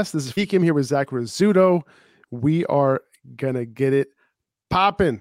[0.00, 1.82] This is Feekim here with Zach Rizzuto.
[2.30, 3.02] We are
[3.36, 4.08] gonna get it
[4.70, 5.20] popping.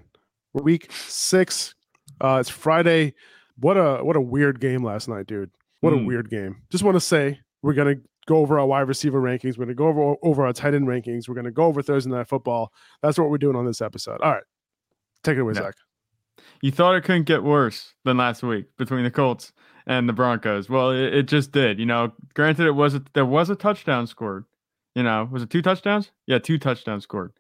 [0.54, 1.76] Week six.
[2.22, 3.14] Uh, it's Friday.
[3.58, 5.52] What a what a weird game last night, dude.
[5.82, 6.04] What Mm.
[6.04, 6.62] a weird game.
[6.72, 9.58] Just want to say we're gonna go over our wide receiver rankings.
[9.58, 11.28] We're gonna go over over our tight end rankings.
[11.28, 12.72] We're gonna go over Thursday night football.
[13.02, 14.22] That's what we're doing on this episode.
[14.22, 14.44] All right,
[15.24, 15.64] take it away, Yeah.
[15.64, 15.76] Zach.
[16.62, 19.52] You thought it couldn't get worse than last week between the Colts
[19.86, 20.70] and the Broncos.
[20.70, 21.80] Well, it, it just did.
[21.80, 24.46] You know, granted, it was a, there was a touchdown scored.
[24.96, 26.12] You know, was it two touchdowns?
[26.28, 27.34] Yeah, two touchdowns scored,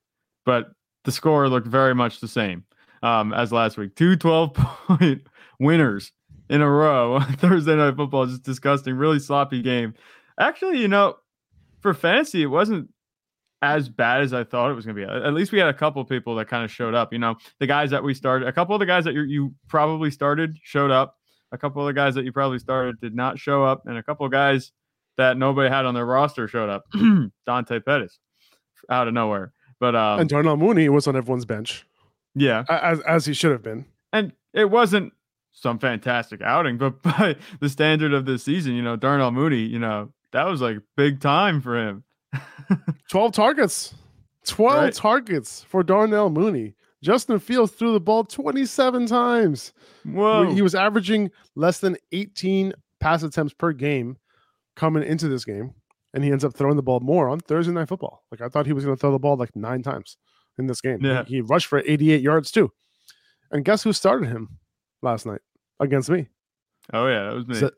[0.46, 0.68] but
[1.04, 2.64] the score looked very much the same
[3.04, 3.96] um, as last week.
[3.96, 5.28] Two 12 point
[5.60, 6.12] winners
[6.50, 8.26] in a row Thursday night football.
[8.26, 9.94] Just disgusting, really sloppy game.
[10.40, 11.16] Actually, you know,
[11.82, 12.90] for fantasy, it wasn't
[13.62, 15.12] as bad as I thought it was going to be.
[15.12, 17.12] At least we had a couple people that kind of showed up.
[17.12, 20.12] You know, the guys that we started, a couple of the guys that you probably
[20.12, 21.16] started showed up.
[21.52, 24.04] A couple of the guys that you probably started did not show up, and a
[24.04, 24.72] couple of guys
[25.20, 26.86] that nobody had on their roster showed up.
[27.46, 28.18] Dante Pettis
[28.90, 31.86] out of nowhere, but um, and Darnell Mooney was on everyone's bench
[32.36, 33.86] yeah, as as he should have been.
[34.14, 35.14] and it wasn't
[35.52, 39.78] some fantastic outing, but by the standard of this season, you know, Darnell Mooney, you
[39.80, 42.04] know, that was like big time for him.
[43.12, 43.94] 12 targets.
[44.48, 44.94] 12 Right.
[44.94, 46.76] targets for Darnell Mooney.
[47.04, 49.74] Justin Fields threw the ball 27 times.
[50.06, 54.18] Whoa, He was averaging less than 18 pass attempts per game
[54.76, 55.74] coming into this game.
[56.14, 58.24] And he ends up throwing the ball more on Thursday night football.
[58.32, 60.18] Like I thought he was going to throw the ball like nine times
[60.58, 61.00] in this game.
[61.06, 61.24] Yeah.
[61.26, 62.72] He, rushed for 88 yards too.
[63.52, 64.58] And guess who started him
[65.04, 65.42] last night
[65.80, 66.28] against me?
[66.94, 67.56] oh yeah, that was me.
[67.56, 67.70] Z-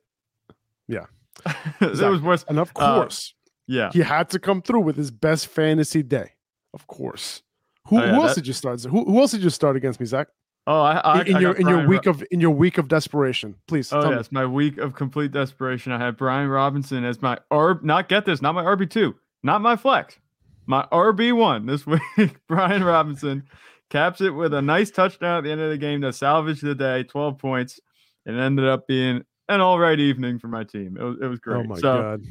[0.87, 1.05] yeah.
[1.81, 2.09] that Zach.
[2.09, 2.45] was worse.
[2.47, 3.33] And of Uh, course,
[3.67, 6.31] Yeah, he had to come through with his best fantasy day.
[6.73, 7.41] Of course.
[7.89, 8.81] Who, Oh, yeah, who else that- did you start?
[8.83, 10.27] Who, who else did you start against me, Zach?
[10.67, 12.87] Oh, I, I in, I your in your week Ro- of in your week of
[12.87, 13.91] desperation, please.
[13.91, 14.17] oh tell me.
[14.17, 15.91] yes, my week of complete desperation.
[15.91, 17.79] I had Brian Robinson as my R.
[17.81, 20.19] Not get this, not my RB two, not my flex,
[20.67, 21.85] my RB one this
[22.17, 22.35] week.
[22.47, 23.43] Brian Robinson
[23.89, 26.75] caps it with a nice touchdown at the end of the game to salvage the
[26.75, 27.79] day, twelve points.
[28.27, 30.95] It ended up being an all right evening for my team.
[30.95, 31.57] It was it was oh, great.
[31.57, 32.21] Oh my so god.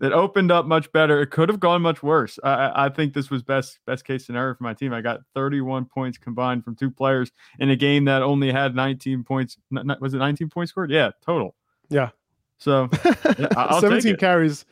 [0.00, 1.20] It opened up much better.
[1.20, 2.38] It could have gone much worse.
[2.44, 4.92] I, I- think this was best best case scenario for my team.
[4.92, 9.24] I got 31 points combined from two players in a game that only had 19
[9.24, 9.56] points.
[9.70, 10.90] Was it 19 points scored?
[10.90, 11.54] Yeah, total.
[11.90, 12.10] Yeah.
[12.58, 14.18] So take 17 it.
[14.20, 14.64] carries,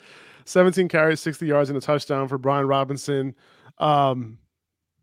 [0.45, 3.35] 17 carries, 60 yards and a touchdown for Brian Robinson.
[3.79, 4.39] Um,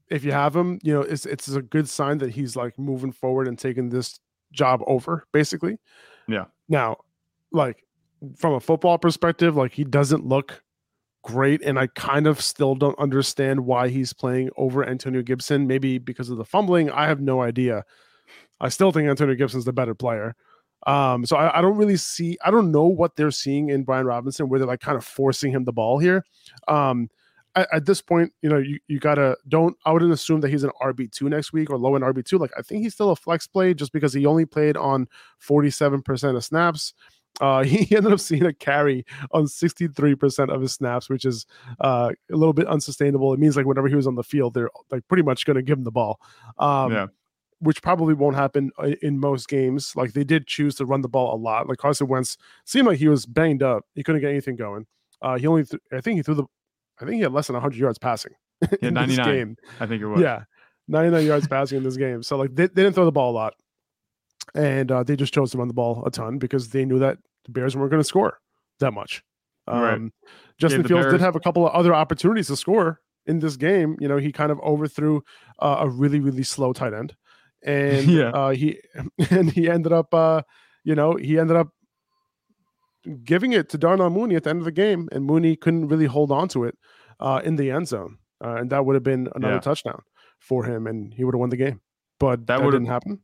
[0.09, 3.12] if you have him, you know, it's it's a good sign that he's like moving
[3.12, 4.19] forward and taking this
[4.51, 5.78] job over, basically.
[6.28, 6.45] Yeah.
[6.69, 6.97] Now,
[7.51, 7.83] like
[8.35, 10.63] from a football perspective, like he doesn't look
[11.23, 15.67] great, and I kind of still don't understand why he's playing over Antonio Gibson.
[15.67, 16.89] Maybe because of the fumbling.
[16.89, 17.83] I have no idea.
[18.59, 20.35] I still think Antonio Gibson's the better player.
[20.85, 24.06] Um, so I, I don't really see, I don't know what they're seeing in Brian
[24.06, 26.25] Robinson where they're like kind of forcing him the ball here.
[26.67, 27.09] Um,
[27.56, 30.63] at, at this point, you know, you, you gotta don't I wouldn't assume that he's
[30.63, 32.39] an RB2 next week or low in RB2.
[32.39, 35.07] Like I think he's still a flex play just because he only played on
[35.45, 36.94] 47% of snaps.
[37.41, 41.45] Uh, he ended up seeing a carry on 63% of his snaps, which is
[41.81, 43.33] uh, a little bit unsustainable.
[43.33, 45.61] It means like whenever he was on the field, they're like pretty much going to
[45.63, 46.19] give him the ball.
[46.57, 47.07] Um, Yeah.
[47.59, 49.95] which probably won't happen uh, in most games.
[49.95, 51.68] Like they did choose to run the ball a lot.
[51.68, 53.83] Like Carson Wentz seemed like he was banged up.
[53.95, 54.86] He couldn't get anything going.
[55.21, 56.44] Uh, he only, th- I think he threw the,
[57.01, 59.25] I think he had less than 100 yards passing Yeah, in this 99.
[59.25, 59.56] game.
[59.79, 60.21] I think it was.
[60.21, 60.44] Yeah,
[60.89, 62.21] 99 yards passing in this game.
[62.21, 63.53] So like they, they didn't throw the ball a lot,
[64.56, 67.18] and uh, they just chose to run the ball a ton because they knew that
[67.45, 68.40] the Bears weren't going to score
[68.80, 69.24] that much.
[69.68, 70.01] Um, Right.
[70.57, 73.95] Justin Fields did have a couple of other opportunities to score in this game.
[74.00, 75.22] You know, he kind of overthrew
[75.60, 77.16] uh, a really really slow tight end,
[77.63, 78.30] and Yeah.
[78.30, 78.80] uh, he
[79.31, 80.42] and he ended up, uh,
[80.84, 81.69] you know, he ended up
[83.24, 86.06] giving it to Darnell Mooney at the end of the game, and Mooney couldn't really
[86.06, 86.78] hold on to it
[87.19, 89.60] uh, in the end zone, uh, and that would have been another Yeah.
[89.60, 90.01] touchdown
[90.39, 91.81] for him, and he would have won the game.
[92.19, 93.22] But That that, didn't happen.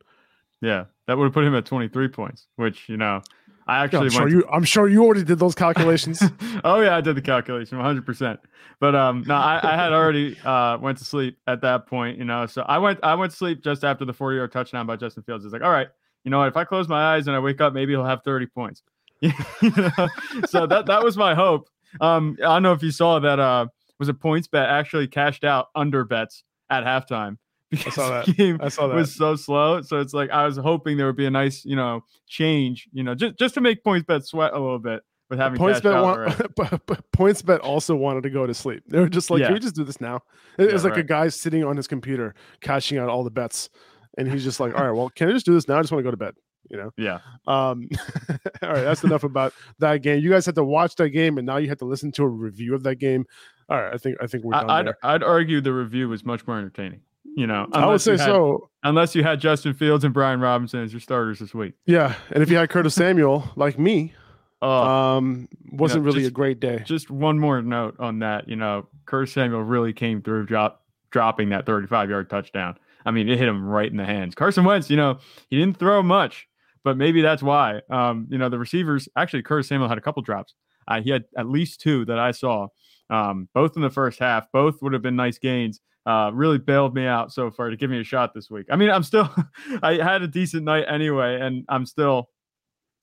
[0.61, 3.21] Yeah, that would have put him at 23 points, which you know,
[3.67, 4.47] I actually I'm sure you.
[4.51, 6.21] I'm sure you already did those calculations.
[6.63, 8.06] oh yeah, I did the calculation 100.
[8.06, 8.39] percent
[8.79, 12.25] But um, no, I, I had already uh went to sleep at that point, you
[12.25, 12.45] know.
[12.45, 15.23] So I went I went to sleep just after the 40 yard touchdown by Justin
[15.23, 15.45] Fields.
[15.45, 15.88] It's like, all right,
[16.23, 16.47] you know what?
[16.47, 18.83] If I close my eyes and I wake up, maybe he'll have 30 points.
[19.21, 20.07] You know?
[20.47, 21.69] so that that was my hope.
[22.00, 23.39] Um, I don't know if you saw that.
[23.39, 23.67] Uh,
[24.00, 27.38] was a PointsBet actually cashed out under bets at halftime
[27.86, 28.38] because saw the that.
[28.38, 28.95] game I saw that.
[28.95, 29.81] was so slow.
[29.81, 33.04] So it's like I was hoping there would be a nice, you know, change, you
[33.04, 36.81] know, just just to make PointsBet sweat a little bit with having PointsBet, want, but,
[36.88, 38.83] but Points bet also wanted to go to sleep.
[38.88, 39.48] They were just like, Yeah.
[39.48, 40.21] "Can we just do this now?"
[40.57, 43.69] It Yeah, was like a guy sitting on his computer cashing out all the bets,
[44.18, 45.77] and he's just like, "All right, well, can I just do this now?
[45.77, 46.33] I just want to go to bed."
[46.69, 46.92] You know.
[46.98, 47.19] Yeah.
[47.48, 47.89] Um,
[48.63, 50.19] all right, that's enough about that game.
[50.22, 52.27] You guys had to watch that game, and now you had to listen to a
[52.27, 53.25] review of that game.
[53.69, 54.94] All right, I think I think we're done I, I'd.
[55.04, 57.01] I'd argue the review was much more entertaining.
[57.35, 58.69] You know, I would unless say you had- so.
[58.81, 61.73] Unless you had Justin Fields and Brian Robinson as your starters this week.
[61.85, 64.13] Yeah, and if you had Curtis Samuel like me,
[64.61, 66.81] Oh, um, wasn't really a great day.
[66.85, 68.47] just one more note on that.
[68.47, 72.77] You know, Curtis Samuel really came through drop dropping that 35 yard touchdown.
[73.05, 74.33] I mean, it hit him right in the hands.
[74.35, 76.47] Carson Wentz, you know, he didn't throw much,
[76.83, 77.81] but maybe that's why.
[77.89, 80.53] Um, you know, the receivers actually Curtis Samuel had a couple drops.
[80.87, 82.67] Uh, he had at least two that I saw,
[83.09, 84.45] um, both in the first half.
[84.53, 85.81] Both would have been nice gains.
[86.06, 88.66] Uh, really bailed me out so far to give me a shot this week.
[88.72, 89.30] I mean, I'm still,
[89.84, 92.30] I had a decent night anyway, and I'm still,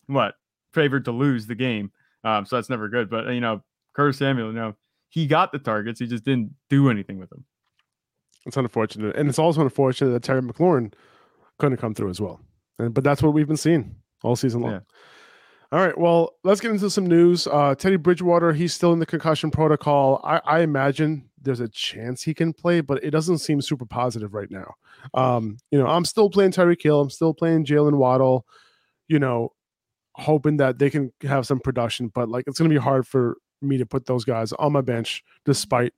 [0.07, 0.35] what,
[0.73, 1.93] favored to lose the game.
[2.25, 3.09] Um, so that's never good.
[3.09, 3.63] But, you know,
[3.95, 4.75] Curtis Samuel, you know,
[5.09, 6.01] he got the targets.
[6.01, 7.45] He just didn't do anything with them.
[8.45, 10.93] It's unfortunate, and it's also unfortunate that Terry McLaurin
[11.59, 12.41] couldn't come through as well.
[12.79, 14.73] And, but that's what we've been seeing all season long.
[14.73, 14.81] Yeah.
[15.73, 17.49] All right, well, let's get into some news.
[17.49, 20.21] Uh, Teddy Bridgewater, he's still in the concussion protocol.
[20.23, 24.35] I, I imagine there's a chance he can play, but it doesn't seem super positive
[24.35, 24.75] right now.
[25.15, 27.01] Um, you know, I'm still playing Tyreek Hill.
[27.01, 28.45] I'm still playing Jaylen Waddle.
[29.09, 29.53] You know,
[30.17, 33.39] hoping that they can have some production, but like it's going to be hard for
[33.63, 35.95] me to put those guys on my bench despite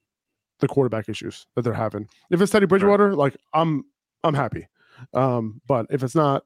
[0.61, 2.09] the quarterback issues that they're having.
[2.31, 3.85] If it's Teddy Bridgewater, like I'm
[4.23, 4.69] I'm happy.
[5.15, 6.45] Um, but if it's not,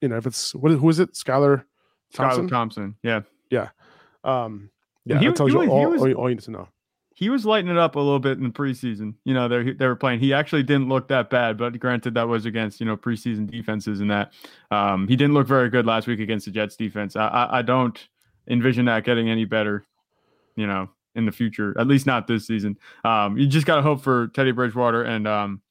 [0.00, 1.12] you know, if it's what who is it?
[1.14, 1.64] Skylar
[2.12, 2.46] Thompson.
[2.46, 2.96] Skylar Thompson.
[3.02, 3.20] Yeah.
[3.50, 3.68] Yeah.
[4.24, 4.70] Um,
[5.04, 6.68] yeah, He- that tells you all, was- all you need to know.
[7.14, 9.14] He was lighting it up a little bit in the preseason.
[9.24, 10.20] You know, they they were playing.
[10.20, 14.00] He actually didn't look that bad, but granted, that was against you know preseason defenses
[14.00, 14.32] and that.
[14.70, 17.16] Um, he didn't look very good last week against the Jets defense.
[17.16, 17.98] I, I I don't
[18.48, 19.84] envision that getting any better.
[20.56, 22.78] You know, in the future, at least not this season.
[23.04, 25.62] Um, you just gotta hope for Teddy Bridgewater and um,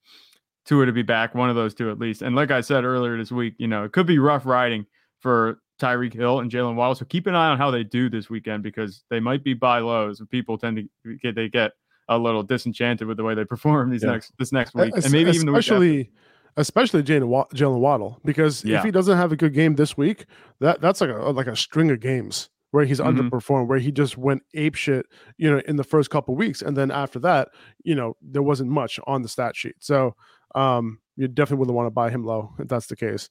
[0.65, 2.21] Tua to be back, one of those two at least.
[2.21, 4.85] And like I said earlier this week, you know, it could be rough riding
[5.19, 6.95] for Tyreek Hill and Jaylen Waddle.
[6.95, 9.79] So keep an eye on how they do this weekend because they might be buy
[9.79, 11.71] lows and people tend to get they get
[12.09, 14.11] a little disenchanted with the way they perform these Yeah.
[14.11, 15.73] next this next week and maybe even the week after.
[15.75, 16.11] especially
[16.57, 18.79] especially Jaylen Wa- Jaylen Waddle because Yeah.
[18.79, 20.25] if he doesn't have a good game this week,
[20.59, 23.17] that that's like a like a string of games where he's Mhm.
[23.29, 25.05] underperformed, where he just went ape shit,
[25.37, 27.49] you know, in the first couple weeks, and then after that,
[27.83, 29.75] you know, there wasn't much on the stat sheet.
[29.79, 30.15] So
[30.55, 33.29] um, you definitely wouldn't want to buy him low if that's the case.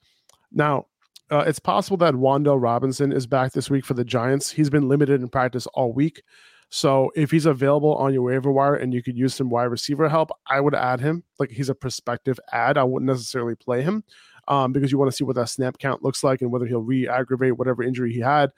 [0.53, 0.87] Now.
[1.31, 4.51] Uh, it's possible that Wan'Dale Robinson is back this week for the Giants.
[4.51, 6.23] He's been limited in practice all week.
[6.71, 10.09] So if he's available on your waiver wire and you could use some wide receiver
[10.09, 11.25] help, I would add him.
[11.39, 12.79] Like he's a prospective ad.
[12.79, 14.05] I wouldn't necessarily play him
[14.49, 16.81] um, because you want to see what that snap count looks like and whether he'll
[16.81, 18.51] re-aggravate whatever injury he had.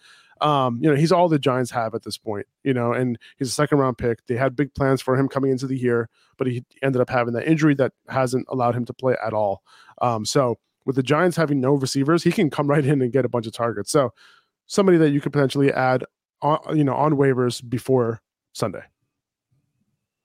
[0.43, 3.49] Um, you know, he's all the Giants have at this point, you know, and he's
[3.49, 4.27] a second round pick.
[4.27, 7.33] They had big plans for him coming into the year, but he ended up having
[7.35, 9.63] that injury that hasn't allowed him to play at all.
[10.01, 13.25] Um, so with the Giants having no receivers, he can come right in and get
[13.25, 13.91] a bunch of targets.
[13.91, 14.13] So
[14.67, 16.05] somebody that you could potentially add
[16.41, 18.21] on, you know, on waivers before
[18.53, 18.83] Sunday.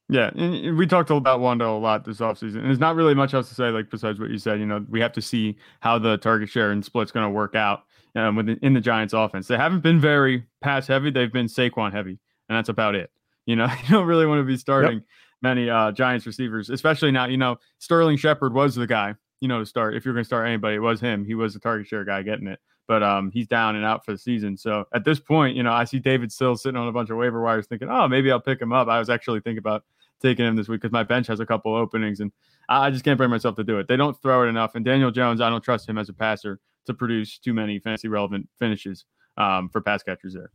[0.09, 2.55] Yeah, and we talked about Wando a lot this offseason.
[2.57, 4.59] And there's not really much else to say, like besides what you said.
[4.59, 7.55] You know, we have to see how the target share and split's going to work
[7.55, 7.83] out
[8.15, 9.47] um, within in the Giants' offense.
[9.47, 11.11] They haven't been very pass heavy.
[11.11, 13.11] They've been Saquon heavy, and that's about it.
[13.45, 15.03] You know, you don't really want to be starting
[15.41, 17.25] many uh, Giants receivers, especially now.
[17.25, 19.15] You know, Sterling Shepard was the guy.
[19.39, 21.25] You know, to start if you're going to start anybody, it was him.
[21.25, 24.11] He was the target share guy getting it, but um, he's down and out for
[24.11, 24.57] the season.
[24.57, 27.17] So at this point, you know, I see David still sitting on a bunch of
[27.17, 28.87] waiver wires, thinking, oh, maybe I'll pick him up.
[28.87, 29.83] I was actually thinking about
[30.21, 32.31] taking him this week because my bench has a couple openings and
[32.69, 33.87] I I just can't bring myself to do it.
[33.87, 34.75] They don't throw it enough.
[34.75, 38.07] And Daniel Jones, I don't trust him as a passer to produce too many fantasy
[38.07, 39.05] relevant finishes
[39.37, 40.51] um, for pass catchers there.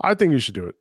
[0.00, 0.76] I think you should do it.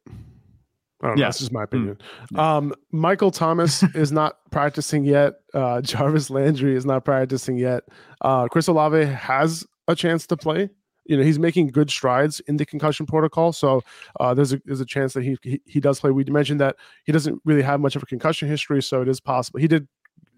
[1.05, 1.21] I don't know.
[1.21, 1.27] Yeah.
[1.27, 1.63] That's just my Mm.
[1.63, 1.97] opinion.
[2.35, 5.33] Um, Michael Thomas is not practicing yet.
[5.53, 7.83] Uh, Jarvis Landry is not practicing yet.
[8.21, 10.69] Uh, Chris Olave has a chance to play.
[11.05, 13.53] You know, he's making good strides in the concussion protocol.
[13.53, 13.83] So
[14.19, 16.09] uh, there's a there's a chance that he, he he does play.
[16.09, 19.19] We mentioned that he doesn't really have much of a concussion history, so it is
[19.19, 19.59] possible.
[19.59, 19.87] He did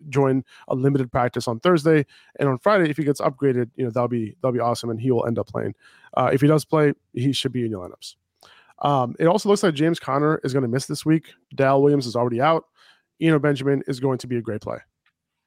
[0.10, 2.06] join a limited practice on Thursday,
[2.38, 5.00] and on Friday, if he gets upgraded, you know that'll be that'll be awesome, and
[5.00, 5.74] he will end up playing.
[6.18, 8.16] Uh, if he does play, he should be in your lineups.
[8.80, 11.34] Um, it also looks like James Conner is going to miss this week.
[11.56, 12.66] Darrel Williams is already out.
[13.20, 14.78] Eno Benjamin is going to be a great play.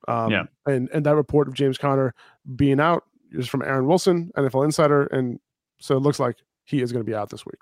[0.09, 0.45] Um, Yeah.
[0.67, 2.15] And and that report of James Conner
[2.57, 5.39] being out is from Aaron Wilson, NFL Insider, and
[5.81, 7.59] so it looks like he is going to be out this week.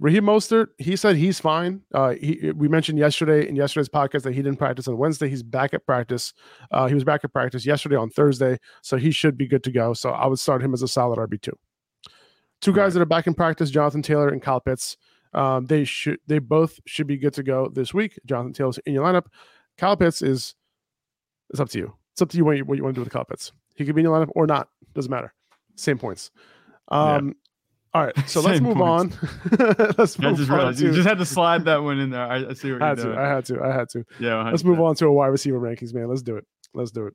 [0.00, 1.82] Raheem Mostert, he said he's fine.
[1.94, 5.28] Uh, he we mentioned yesterday in yesterday's podcast that he didn't practice on Wednesday.
[5.28, 6.34] He's back at practice.
[6.72, 9.70] Uh, he was back at practice yesterday on Thursday, so he should be good to
[9.70, 9.94] go.
[9.94, 11.56] So I would start him as a solid RB two.
[12.64, 12.94] Two guys Right.
[12.94, 14.96] that are back in practice: Jonathan Taylor and Kyle Pitts.
[15.34, 18.18] Um, they should they both should be good to go this week.
[18.24, 19.26] Jonathan Taylor's in your lineup.
[19.76, 20.54] Kyle Pitts is
[21.50, 21.94] it's up to you.
[22.12, 23.52] It's up to you what you, what you want to do with Kyle Pitts.
[23.74, 24.68] He could be in your lineup or not.
[24.94, 25.34] Doesn't matter.
[25.76, 26.30] Same points.
[26.90, 27.16] Yeah.
[27.16, 27.34] Um,
[27.92, 29.16] All right, so let's move points.
[29.20, 29.28] on.
[29.98, 32.10] let's I move just on realized to, you just had to slide that one in
[32.10, 32.24] there.
[32.24, 33.14] I, I see what I you're had doing.
[33.16, 33.20] to.
[33.20, 33.62] I had to.
[33.62, 34.04] I had to.
[34.20, 36.08] yeah, Let's move on to a wide receiver rankings, man.
[36.08, 36.46] Let's do it.
[36.72, 37.14] Let's do it.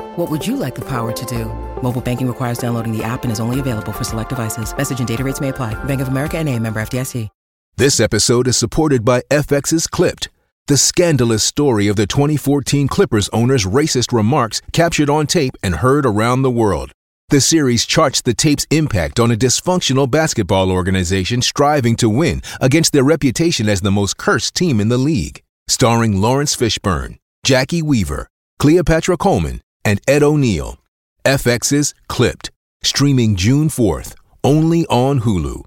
[0.17, 1.45] What would you like the power to do?
[1.81, 4.75] Mobile banking requires downloading the app and is only available for select devices.
[4.75, 5.73] Message and data rates may apply.
[5.85, 7.29] Bank of America and a member FDIC.
[7.77, 10.27] This episode is supported by FX's Clipped,
[10.67, 16.05] the scandalous story of the 2014 Clippers owner's racist remarks captured on tape and heard
[16.05, 16.91] around the world.
[17.29, 22.91] The series charts the tape's impact on a dysfunctional basketball organization striving to win against
[22.91, 25.41] their reputation as the most cursed team in the league.
[25.69, 28.27] Starring Laurence Fishburne, Jacki Weaver,
[28.59, 30.77] Cleopatra Coleman, and Ed O'Neill.
[31.25, 32.51] FX's Clipped,
[32.83, 35.63] streaming June 4th, only on Hulu.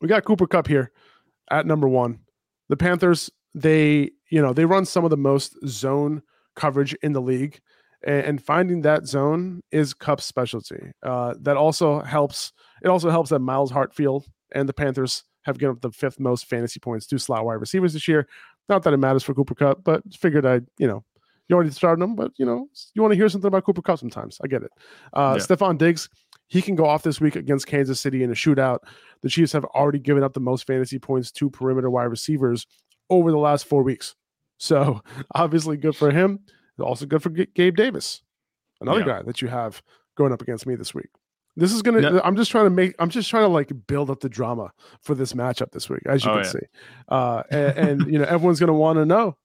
[0.00, 0.90] we got Cooper Kupp here
[1.50, 2.20] at number one.
[2.68, 6.22] The Panthers, they, you know, they run some of the most zone
[6.56, 7.60] coverage in the league.
[8.06, 10.92] And, finding that zone is Kupp's specialty.
[11.02, 12.52] Uh, that also helps.
[12.82, 16.46] It also helps that Myles Hartsfield and the Panthers have given up the fifth most
[16.46, 18.26] fantasy points to slot wide receivers this year.
[18.70, 21.04] Not that it matters for Cooper Kupp, but figured I, you know,
[21.50, 23.98] you already started him, but you know, you want to hear something about Cooper Kupp
[23.98, 24.38] sometimes.
[24.42, 24.70] I get it.
[25.12, 25.44] Uh, Yeah.
[25.44, 26.08] Stefon Diggs,
[26.46, 28.78] he can go off this week against Kansas City in a shootout.
[29.22, 32.66] The Chiefs have already given up the most fantasy points to perimeter wide receivers
[33.10, 34.14] over the last four weeks.
[34.58, 35.00] So
[35.34, 36.40] obviously good for him.
[36.80, 38.22] Also good for G- Gabe Davis,
[38.80, 39.06] another Yeah.
[39.06, 39.82] guy that you have
[40.16, 41.08] going up against me this week.
[41.56, 42.20] This is gonna.
[42.24, 42.94] I'm just trying to make.
[43.00, 44.70] I'm just trying to like build up the drama
[45.02, 46.50] for this matchup this week, as you Oh, can yeah.
[46.50, 46.66] see.
[47.08, 49.36] Uh, and, and you know everyone's gonna want to know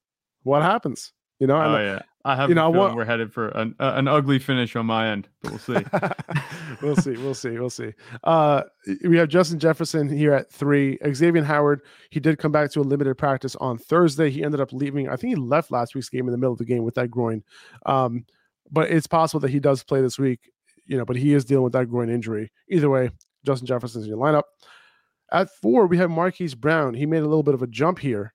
[0.43, 1.11] what happens.
[1.45, 3.75] You know, Oh and yeah, I have you know, I want- we're headed for an,
[3.79, 5.85] uh, an ugly finish on my end, but we'll see.
[6.81, 7.11] we'll see.
[7.11, 7.49] We'll see.
[7.59, 7.93] We'll see.
[8.23, 8.63] Uh,
[9.07, 10.97] we have Justin Jefferson here at three.
[11.13, 11.81] Xavier Howard.
[12.09, 14.31] He did come back to a limited practice on Thursday.
[14.31, 15.07] He ended up leaving.
[15.07, 17.11] I think he left last week's game in the middle of the game with that
[17.11, 17.43] groin.
[17.85, 18.25] Um,
[18.71, 20.39] but it's possible that he does play this week.
[20.87, 22.51] You know, but he is dealing with that groin injury.
[22.69, 23.11] Either way,
[23.45, 24.43] Justin Jefferson's in your lineup.
[25.31, 26.95] At four, we have Marquise Brown.
[26.95, 28.33] He made a little bit of a jump here.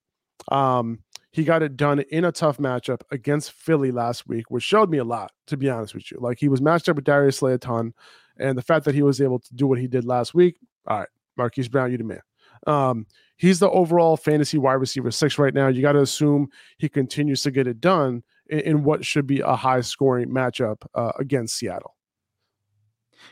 [0.53, 1.01] Um,
[1.33, 4.99] he got it done in a tough matchup against Philly last week, which showed me
[4.99, 6.19] a lot, to be honest with you.
[6.21, 7.95] Like he was matched up with Darius Slay a ton,
[8.39, 10.57] and the fact that he was able to do what he did last week,
[10.87, 12.21] all right, Marquise Brown, you the man.
[12.67, 13.07] Um,
[13.37, 15.69] he's the overall fantasy wide receiver six right now.
[15.69, 19.41] You got to assume he continues to get it done in, in what should be
[19.41, 21.97] a high scoring matchup uh, against Seattle.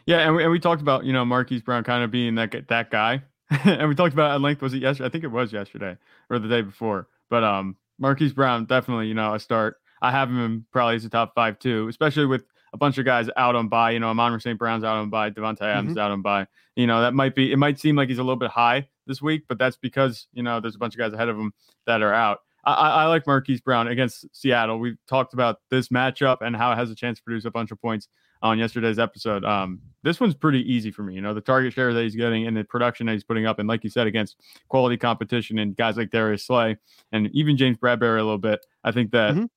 [0.07, 2.69] yeah, and we, and we talked about you know Marquise Brown kind of being that
[2.69, 3.23] that guy,
[3.65, 4.63] and we talked about at length.
[4.63, 5.09] Was it yesterday?
[5.09, 5.97] I think it was yesterday
[6.31, 7.09] or the day before.
[7.29, 9.77] But um, Marquise Brown definitely you know a start.
[10.01, 13.29] I have him probably as a top five too, especially with a bunch of guys
[13.37, 13.91] out on buy.
[13.93, 14.59] You know, Amon St.
[14.59, 15.99] Brown's out on buy, Davante Adams Mm-hmm.
[15.99, 16.47] out on buy.
[16.77, 19.21] You know, that might be it might seem like he's a little bit high this
[19.23, 21.53] week, but that's because you know there's a bunch of guys ahead of him
[21.87, 22.39] that are out.
[22.65, 24.79] I, I I like Marquise Brown against Seattle.
[24.79, 27.71] We've talked about this matchup and how it has a chance to produce a bunch
[27.71, 28.09] of points
[28.43, 29.45] on yesterday's episode.
[29.45, 31.15] Um, this one's pretty easy for me.
[31.15, 33.59] You know, the target share that he's getting and the production that he's putting up,
[33.59, 34.37] and like you said, against
[34.69, 36.77] quality competition and guys like Darius Slay
[37.13, 38.65] and even James Bradberry a little bit.
[38.85, 39.49] I think that Mhm.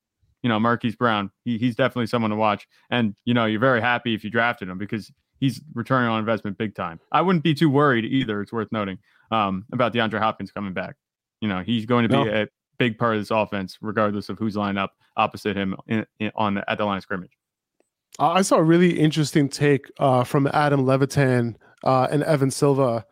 [0.43, 2.67] you know Marquise Brown, he, he's definitely someone to watch.
[2.89, 6.57] And you know, you're very happy if you drafted him because he's returning on investment
[6.57, 6.99] big time.
[7.11, 8.41] I wouldn't be too worried either.
[8.41, 8.97] It's worth noting
[9.31, 10.95] um, about DeAndre Hopkins coming back.
[11.39, 12.41] You know, he's going to be No.
[12.43, 12.47] a
[12.77, 16.55] big part of this offense, regardless of who's lined up opposite him in, in, on
[16.55, 17.31] the, at the line of scrimmage.
[18.21, 23.03] Uh, I saw a really interesting take uh, from Adam Levitan uh, and Evan Silva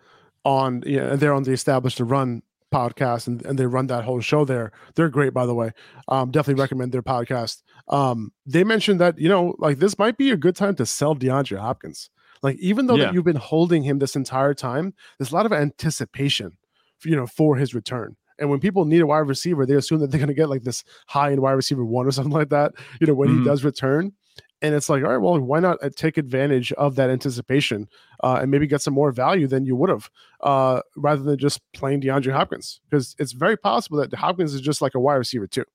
[0.45, 4.03] on, you know, they're on the Establish the Run podcast and, and they run that
[4.03, 4.71] whole show there.
[4.93, 5.71] They're great, by the way.
[6.07, 7.63] Um, definitely recommend their podcast.
[7.87, 11.15] Um, they mentioned that, you know, like this might be a good time to sell
[11.15, 12.11] DeAndre Hopkins.
[12.43, 13.05] Like even though Yeah.
[13.05, 16.55] that you've been holding him this entire time, there's a lot of anticipation,
[17.03, 18.15] you know, for his return.
[18.37, 20.61] And when people need a wide receiver, they assume that they're going to get like
[20.63, 22.73] this high end wide receiver one or something like that.
[23.01, 23.39] You know, when Mhm.
[23.39, 24.13] he does return,
[24.61, 27.87] and it's like, all right, well, why not uh, take advantage of that anticipation
[28.23, 30.09] uh, and maybe get some more value than you would have,
[30.41, 32.79] uh, rather than just playing DeAndre Hopkins?
[32.89, 35.65] Because it's very possible that Hopkins is just like a wide receiver too,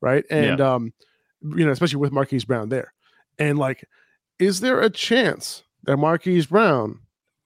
[0.00, 0.24] right?
[0.30, 0.92] And um,
[1.56, 2.92] you know, especially with Marquise Brown there,
[3.38, 3.84] and like,
[4.38, 7.00] is there a chance that Marquise Brown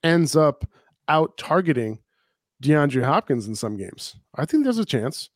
[0.04, 0.64] ends up
[1.08, 1.98] out targeting
[2.62, 4.16] DeAndre Hopkins in some games?
[4.34, 5.30] I think there's a chance.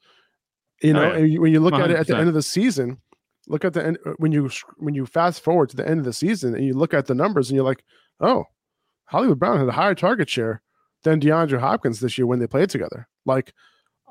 [0.83, 1.19] You Oh, know, yeah.
[1.19, 2.99] and you- when you look at it at the end of the season,
[3.50, 6.04] look at the end uh, when you when you fast forward to the end of
[6.07, 7.85] the season and you look at the numbers and you're like,
[8.21, 8.45] oh,
[9.07, 10.62] Hollywood Brown had a higher target share
[11.02, 13.09] than DeAndre Hopkins this year when they played together.
[13.26, 13.52] Like,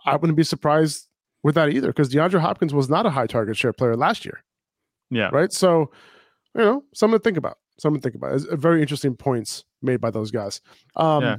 [0.05, 1.07] I wouldn't be surprised
[1.43, 4.43] with that either because DeAndre Hopkins was not a high target share player last year
[5.09, 5.29] Yeah.
[5.31, 5.51] right?
[5.53, 5.91] So,
[6.55, 7.57] you know, something to think about.
[7.79, 8.33] Something to think about.
[8.35, 10.59] It's a very interesting points made by those guys.
[10.95, 11.35] Um, Yeah.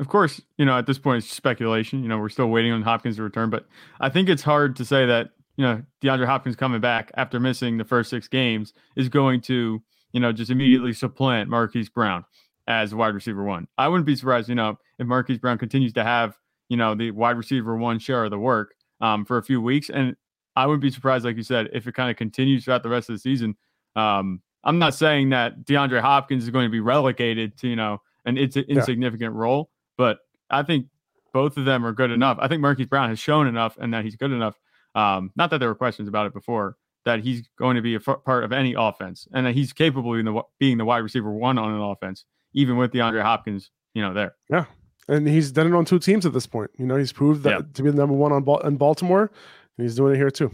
[0.00, 2.02] Of course, you know, at this point, it's speculation.
[2.02, 3.66] You know, we're still waiting on Hopkins to return, but
[4.00, 7.78] I think it's hard to say that, you know, DeAndre Hopkins coming back after missing
[7.78, 9.82] the first six games is going to,
[10.12, 12.24] you know, just immediately supplant Marquise Brown
[12.66, 13.68] as wide receiver one.
[13.78, 16.36] I wouldn't be surprised, you know, if Marquise Brown continues to have,
[16.68, 19.90] you know, the wide receiver one share of the work um, for a few weeks.
[19.90, 20.16] And
[20.56, 23.10] I wouldn't be surprised, like you said, if it kind of continues throughout the rest
[23.10, 23.56] of the season.
[23.96, 28.00] Um, I'm not saying that DeAndre Hopkins is going to be relegated to, you know,
[28.24, 30.18] an it's an insignificant role, but
[30.48, 30.86] I think
[31.32, 32.38] both of them are good enough.
[32.40, 34.58] I think Marquise Brown has shown enough and that he's good enough.
[34.94, 38.00] Um, not that there were questions about it before, that he's going to be a
[38.06, 41.30] f- part of any offense and that he's capable of the, being the wide receiver
[41.32, 42.24] one on an offense,
[42.54, 44.34] even with DeAndre Hopkins, you know, there.
[44.48, 44.64] Yeah.
[45.08, 46.70] And he's done it on two teams at this point.
[46.78, 47.66] You know, he's proved that Yeah.
[47.74, 49.30] to be the number one on Bal- in Baltimore,
[49.76, 50.50] and he's doing it here too.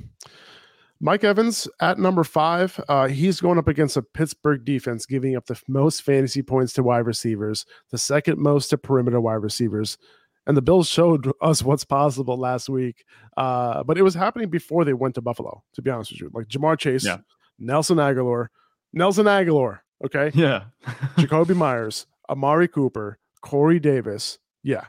[1.03, 2.79] Mike Evans at number five.
[2.89, 6.83] Uh, he's going up against a Pittsburgh defense, giving up the most fantasy points to
[6.83, 9.97] wide receivers, the second most to perimeter wide receivers.
[10.47, 13.05] And the Bills showed us what's possible last week.
[13.37, 16.31] Uh, but it was happening before they went to Buffalo, to be honest with you.
[16.33, 17.19] Like Ja'Marr Chase, Yeah.
[17.59, 18.47] Nelson Agholor,
[18.93, 20.31] Nelson Agholor, okay?
[20.35, 20.65] Yeah.
[21.19, 24.39] Jakobi Meyers, Amari Cooper, Corey Davis.
[24.63, 24.87] Yeah.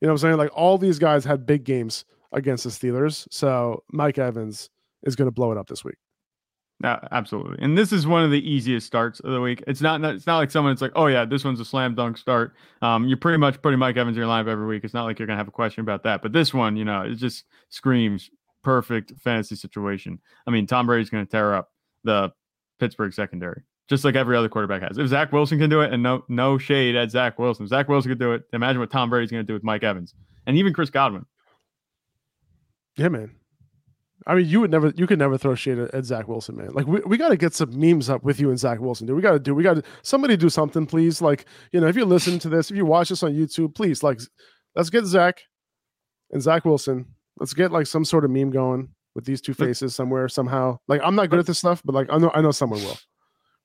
[0.00, 0.36] You know what I'm saying?
[0.38, 3.26] Like all these guys had big games against the Steelers.
[3.30, 4.70] So Mike Evans
[5.02, 5.96] is going to blow it up this week.
[6.84, 7.58] Absolutely.
[7.60, 9.62] And this is one of the easiest starts of the week.
[9.66, 12.16] It's not it's not like someone it's like, oh yeah, this one's a slam dunk
[12.16, 12.54] start.
[12.80, 14.84] Um, you're pretty much putting Mike Evans in your lineup every week.
[14.84, 16.22] It's not like you're gonna have a question about that.
[16.22, 18.30] But this one, you know, it just screams
[18.62, 20.18] perfect fantasy situation.
[20.46, 21.70] I mean, Tom Brady's gonna tear up
[22.04, 22.32] the
[22.80, 24.98] Pittsburgh secondary, just like every other quarterback has.
[24.98, 28.10] If Zach Wilson can do it, and no no shade at Zach Wilson, Zach Wilson
[28.10, 28.42] could do it.
[28.52, 30.14] Imagine what Tom Brady's gonna do with Mike Evans
[30.46, 31.26] and even Chris Godwin.
[32.96, 33.30] Yeah, man.
[34.26, 36.70] I mean, you would never, you could never throw shade at, at Zach Wilson, man.
[36.72, 39.16] Like, we, we got to get some memes up with you and Zach Wilson, dude.
[39.16, 41.20] We got to do, we got to, somebody do something, please.
[41.20, 44.02] Like, you know, if you listen to this, if you watch this on YouTube, please,
[44.02, 44.20] like,
[44.76, 45.40] let's get Zach
[46.30, 47.06] and Zach Wilson.
[47.38, 50.78] Let's get like some sort of meme going with these two faces somewhere, somehow.
[50.86, 52.98] Like, I'm not good at this stuff, but like, I know, I know someone will.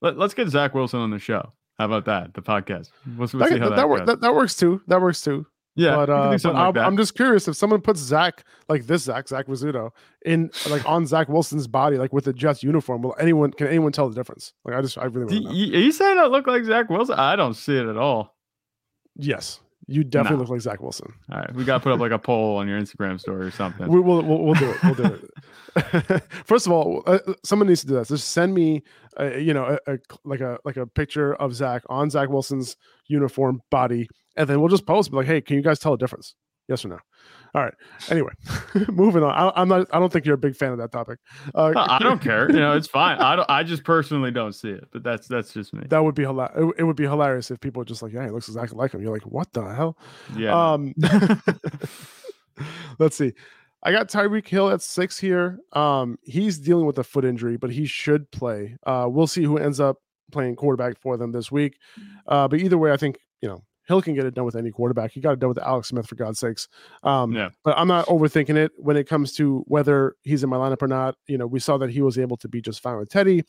[0.01, 1.53] Let, let's get Zach Wilson on the show.
[1.77, 2.33] How about that?
[2.33, 2.89] The podcast.
[3.17, 4.07] We'll That, see how that, that, wor- goes.
[4.07, 4.81] that, that works too.
[4.87, 5.45] That works too.
[5.77, 6.77] Yeah, but, uh, but like.
[6.85, 9.91] I'm just curious if someone puts Zach like this Zach Zach Rizzuto
[10.25, 13.01] in like on Zach Wilson's body like with the Jets uniform.
[13.03, 14.53] Will anyone can anyone tell the difference?
[14.65, 15.51] Like I just I really want Do to know.
[15.51, 17.15] you, are you saying I look like Zach Wilson?
[17.17, 18.35] I don't see it at all.
[19.15, 20.41] yes, you definitely No.
[20.43, 21.13] look like Zach Wilson.
[21.31, 23.51] All right, we got to put up like a poll on your Instagram story or
[23.51, 23.87] something.
[23.87, 24.77] We, will we'll, we'll do it.
[24.83, 26.23] We'll do it.
[26.45, 28.07] First of all, uh, someone needs to do this.
[28.07, 28.83] Just send me,
[29.19, 32.75] uh, you know, a, a like a like a picture of Zach on Zach Wilson's
[33.05, 35.12] uniform body, and then we'll just post.
[35.12, 36.36] Be like, hey, can you guys tell the difference?
[36.67, 37.00] Yes or no?
[37.56, 37.73] All right.
[38.10, 38.32] Anyway,
[38.89, 39.32] moving on.
[39.32, 39.88] I, I'm not.
[39.93, 41.19] I don't think you're a big fan of that topic.
[41.56, 42.52] Uh, I don't care.
[42.52, 43.19] You know, it's fine.
[43.19, 43.50] I don't.
[43.50, 45.86] I just personally don't see it, but that's that's just me.
[45.89, 46.56] That would be hilarious.
[46.58, 48.93] It, it would be hilarious if people were just like, yeah, he looks exactly like
[48.93, 49.02] him.
[49.02, 49.97] You're like, what the hell?
[50.36, 50.73] Yeah.
[50.73, 50.93] Um,
[53.00, 53.34] let's see.
[53.84, 55.60] I got Tyreek Hill at six here.
[55.71, 58.76] Um, he's dealing with a foot injury, but he should play.
[58.86, 59.97] Uh, we'll see who ends up
[60.32, 61.78] playing quarterback for them this week.
[62.28, 64.71] Uh, but either way, I think you know Hill can get it done with any
[64.71, 65.12] quarterback.
[65.12, 66.67] He got it done with Alex Smith for God's sakes.
[67.04, 67.50] Um, Yeah.
[67.63, 70.88] But I'm not overthinking it when it comes to whether he's in my lineup or
[70.88, 71.15] not.
[71.28, 73.43] You know, we saw that he was able to be just fine with Teddy.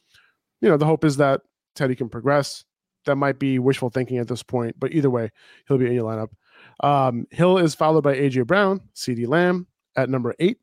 [0.60, 1.42] You know, the hope is that
[1.74, 2.64] Teddy can progress.
[3.04, 5.30] That might be wishful thinking at this point, but either way,
[5.66, 6.30] he'll be in your lineup.
[6.84, 10.58] Um, Hill is followed by AJ Brown, CeeDee Lamb at number eight.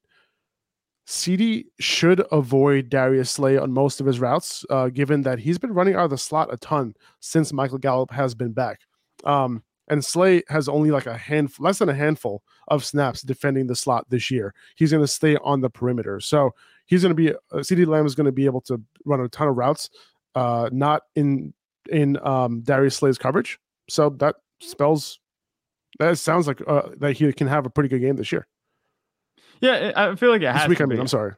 [1.07, 5.73] CeeDee should avoid Darius Slay on most of his routes, uh, given that he's been
[5.73, 8.81] running out of the slot a ton since Michael Gallup has been back.
[9.25, 13.67] Um, and Slay has only like a handful, less than a handful of snaps defending
[13.67, 14.53] the slot this year.
[14.75, 16.19] He's going to stay on the perimeter.
[16.19, 19.21] So he's going to be, uh, CeeDee Lamb is going to be able to run
[19.21, 19.89] a ton of routes,
[20.33, 21.53] uh, not in
[21.91, 23.59] in um, Darius Slay's coverage.
[23.89, 25.19] So that spells
[25.99, 28.47] that sounds like uh, that he can have a pretty good game this year.
[29.61, 30.81] Yeah, I feel like it has this week.
[30.81, 30.99] I mean.
[30.99, 31.33] I'm sorry.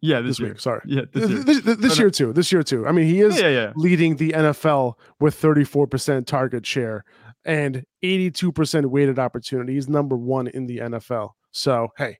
[0.00, 0.60] Yeah, this, This, week.
[0.60, 0.82] Sorry.
[0.84, 1.38] Yeah, this year.
[1.38, 2.32] This, this, this uh, year too.
[2.34, 2.86] This year too.
[2.86, 3.72] I mean, he is yeah, yeah.
[3.74, 7.06] leading the NFL with 34% target share
[7.44, 9.74] and 82% weighted opportunity.
[9.74, 11.30] He's number one in the NFL.
[11.52, 12.18] So hey,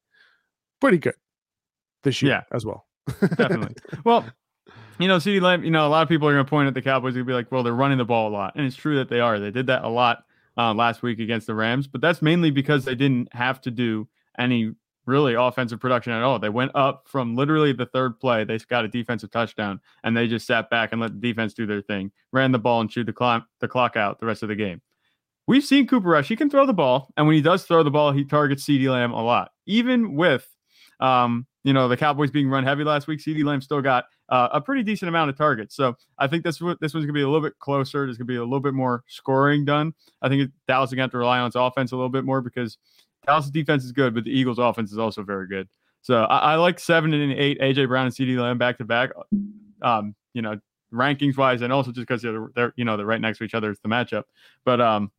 [0.80, 1.14] pretty good
[2.02, 2.42] this year Yeah.
[2.52, 2.86] as well.
[3.36, 3.74] definitely.
[4.04, 4.24] Well,
[4.98, 6.74] you know, CeeDee Lamb, you know, a lot of people are going to point at
[6.74, 8.54] the Cowboys and be like, well, they're running the ball a lot.
[8.54, 9.40] And it's true that they are.
[9.40, 10.24] They did that a lot
[10.56, 14.06] uh, last week against the Rams, but that's mainly because they didn't have to do
[14.38, 14.72] any
[15.06, 16.38] really offensive production at all.
[16.38, 18.44] They went up from literally the third play.
[18.44, 21.66] They got a defensive touchdown and they just sat back and let the defense do
[21.66, 24.48] their thing, ran the ball and chewed the clock, the clock out the rest of
[24.48, 24.80] the game.
[25.46, 26.28] We've seen Cooper Rush.
[26.28, 27.08] He can throw the ball.
[27.16, 29.50] And when he does throw the ball, he targets CeeDee Lamb a lot.
[29.66, 30.48] Even with
[31.00, 34.48] um, you know, the Cowboys being run heavy last week, CeeDee Lamb still got uh,
[34.52, 35.74] a pretty decent amount of targets.
[35.74, 38.04] So I think this this one's gonna be a little bit closer.
[38.04, 39.94] There's gonna be a little bit more scoring done.
[40.22, 42.40] I think Dallas is gonna have to rely on its offense a little bit more
[42.40, 42.78] because
[43.26, 45.68] Dallas' defense is good, but the Eagles' offense is also very good.
[46.02, 49.10] So I, I like seven and eight, AJ Brown and CeeDee Lamb back to back.
[49.80, 50.58] Um, you know,
[50.92, 53.54] rankings wise, and also just because they're, they're you know they're right next to each
[53.54, 54.24] other, it's the matchup.
[54.64, 55.10] But um,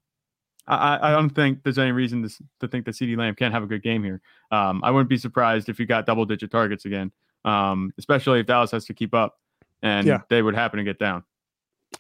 [0.67, 3.63] I, I don't think there's any reason to, to think that CeeDee Lamb can't have
[3.63, 4.21] a good game here.
[4.51, 7.11] Um, I wouldn't be surprised if he got double digit targets again,
[7.43, 9.35] um, especially if Dallas has to keep up
[9.83, 10.21] and Yeah.
[10.29, 11.23] they would happen to get down.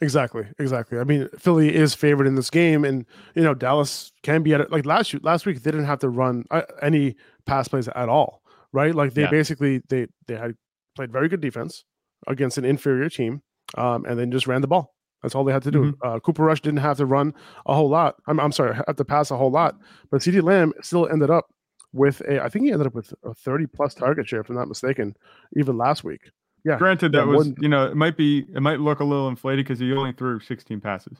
[0.01, 0.99] Exactly, exactly.
[0.99, 4.59] I mean, Philly is favored in this game, and you know Dallas can be at
[4.59, 4.71] it.
[4.71, 8.41] Like last last week, they didn't have to run uh, any pass plays at all,
[8.73, 8.93] right?
[8.93, 9.29] Like they Yeah.
[9.29, 10.55] basically they they had
[10.95, 11.85] played very good defense
[12.27, 13.41] against an inferior team,
[13.77, 14.94] um, and then just ran the ball.
[15.25, 15.97] That's all they had to do.
[16.03, 17.33] Uh, Cooper Rush didn't have to run
[17.65, 18.15] a whole lot.
[18.27, 19.75] I'm, I'm sorry, have to pass a whole lot,
[20.11, 21.45] but CeeDee Lamb still ended up
[21.93, 22.43] with a.
[22.43, 25.15] I think he ended up with a 30 plus target share, if I'm not mistaken,
[25.57, 26.21] even last week.
[26.63, 29.27] Yeah, Granted, that was than- you know it might be it might look a little
[29.29, 31.17] inflated because he only threw 16 passes.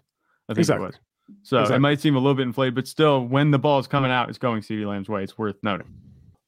[0.48, 0.86] I think Exactly.
[0.86, 1.00] it was.
[1.42, 1.76] So Exactly.
[1.78, 4.30] it might seem a little bit inflated, but still, when the ball is coming out,
[4.30, 5.24] it's going CeeDee Lamb's way.
[5.24, 5.88] It's worth noting.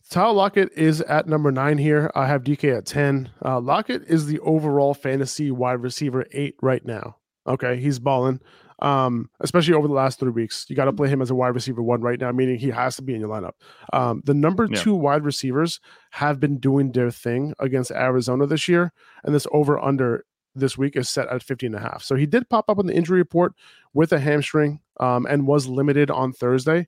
[0.10, 2.10] Tyler Lockett is at number nine here.
[2.16, 3.30] I have DK at 10.
[3.44, 7.18] Uh, Lockett is the overall fantasy wide receiver eight right now.
[7.48, 7.78] Okay.
[7.80, 8.40] He's balling,
[8.80, 10.66] um, especially over the last three weeks.
[10.70, 12.96] You got to play him as a wide receiver one right now, meaning he has
[12.98, 13.54] to be in your lineup.
[13.94, 14.80] Um, the number Yeah.
[14.82, 15.80] two wide receivers
[16.12, 18.92] have been doing their thing against Arizona this year.
[19.24, 22.02] And this over under this week is set at 50 and a half.
[22.04, 23.54] So he did pop up on the injury report
[23.94, 26.88] with a hamstring um, and was limited on Thursday.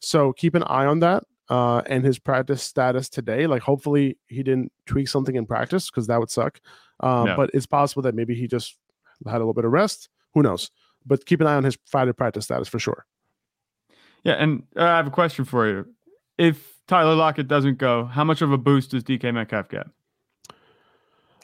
[0.00, 3.48] So keep an eye on that uh, and his practice status today.
[3.48, 6.60] Like, hopefully, he didn't tweak something in practice because that would suck.
[7.00, 7.26] Um.
[7.36, 8.76] But it's possible that maybe he just
[9.26, 10.08] had a little bit of rest.
[10.34, 10.70] Who knows?
[11.06, 13.06] But keep an eye on his Friday practice status for sure.
[14.24, 15.86] Yeah, and uh, I have a question for you.
[16.36, 19.86] If Tyler Lockett doesn't go, how much of a boost does DK Metcalf get?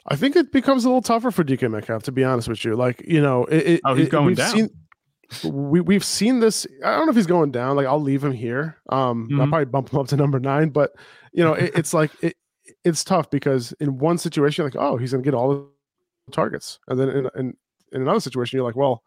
[0.07, 2.75] I think it becomes a little tougher for DK Metcalf, to be honest with you.
[2.75, 4.51] Like, you know, it, Oh, he's it- going we've down.
[4.55, 4.69] Seen,
[5.51, 6.67] we we've seen this.
[6.83, 7.75] I don't know if he's going down.
[7.75, 8.77] Like, I'll leave him here.
[8.89, 9.49] Um, I'll Mhm.
[9.49, 10.69] probably bump him up to number nine.
[10.69, 10.91] But
[11.33, 12.35] you know, it, it's like it,
[12.83, 15.49] it's tough because in one situation, like, oh, he's gonna get all
[16.27, 17.57] the targets, and then in, in
[17.95, 19.03] in another situation, you're like, well,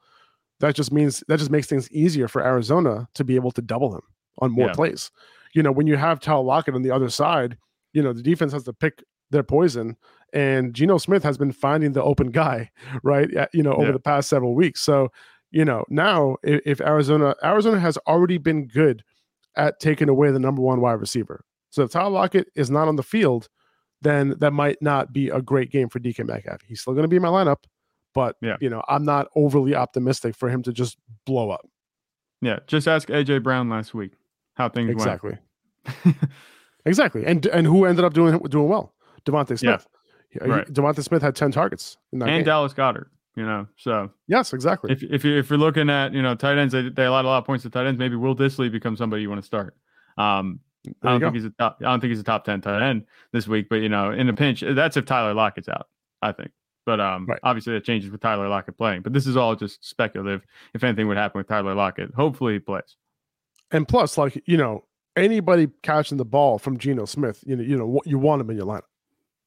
[0.60, 3.94] that just means that just makes things easier for Arizona to be able to double
[3.94, 4.02] him
[4.40, 4.72] on more Yeah.
[4.74, 5.10] plays.
[5.54, 7.56] You know, when you have Tyler Lockett on the other side,
[7.92, 9.96] you know the defense has to pick their poison,
[10.32, 12.70] and Geno Smith has been finding the open guy,
[13.02, 13.28] right?
[13.52, 13.92] You know, over Yeah.
[13.92, 14.80] the past several weeks.
[14.80, 15.12] So,
[15.50, 19.04] you know, now if, if Arizona Arizona has already been good
[19.56, 21.44] at taking away the number one wide receiver.
[21.70, 23.48] So if Tyler Lockett is not on the field,
[24.02, 26.60] then that might not be a great game for DK Metcalf.
[26.66, 27.64] He's still going to be in my lineup,
[28.18, 28.56] but Yeah.
[28.60, 31.66] you know, I'm not overly optimistic for him to just blow up.
[32.40, 34.12] Yeah, just ask AJ Brown last week
[34.54, 35.38] how things Exactly.
[35.84, 35.96] went.
[36.06, 36.28] Exactly.
[36.84, 37.26] Exactly.
[37.26, 38.94] And and who ended up doing doing well?
[39.26, 39.86] DeVonta Smith.
[40.30, 40.66] He- Right.
[40.72, 42.44] DeVonta Smith had 10 targets in that and game.
[42.44, 43.66] Dallas Goedert, you know.
[43.76, 44.92] So yes, exactly.
[44.92, 47.28] if if you if you're looking at you know tight ends, they, they allowed a
[47.28, 47.98] lot of points to tight ends.
[47.98, 49.74] Maybe Will Dissly becomes somebody you want to start.
[50.16, 50.60] Um,
[51.02, 51.78] I don't think he's a top.
[51.80, 53.68] I don't think he's a top ten tight end this week.
[53.68, 55.88] But you know, in a pinch, that's if Tyler Lockett's out.
[56.22, 56.50] I think.
[56.88, 57.38] But um, Right.
[57.42, 59.02] obviously that changes with Tyler Lockett playing.
[59.02, 60.40] But this is all just speculative.
[60.72, 62.96] If anything would happen with Tyler Lockett, hopefully he plays.
[63.70, 67.76] And plus, like, you know, anybody catching the ball from Geno Smith, you know, you
[67.76, 68.84] know, you want him in your lineup.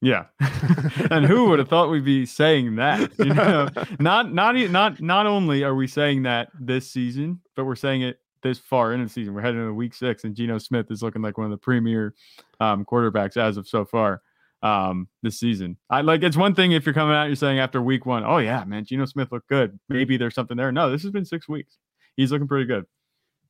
[0.03, 0.25] Yeah,
[1.09, 3.11] and who would have thought we'd be saying that?
[3.17, 3.67] You know,
[3.99, 8.19] not not not not only are we saying that this season, but we're saying it
[8.43, 9.33] this far into the season.
[9.33, 12.13] We're heading into week six, and Geno Smith is looking like one of the premier
[12.59, 14.21] um, quarterbacks as of so far
[14.61, 15.77] um, this season.
[15.89, 18.37] I like it's one thing if you're coming out, you're saying after week one, oh
[18.37, 19.79] yeah, man, Geno Smith looked good.
[19.89, 20.71] Maybe there's something there.
[20.71, 21.77] No, this has been six weeks.
[22.15, 22.85] He's looking pretty good,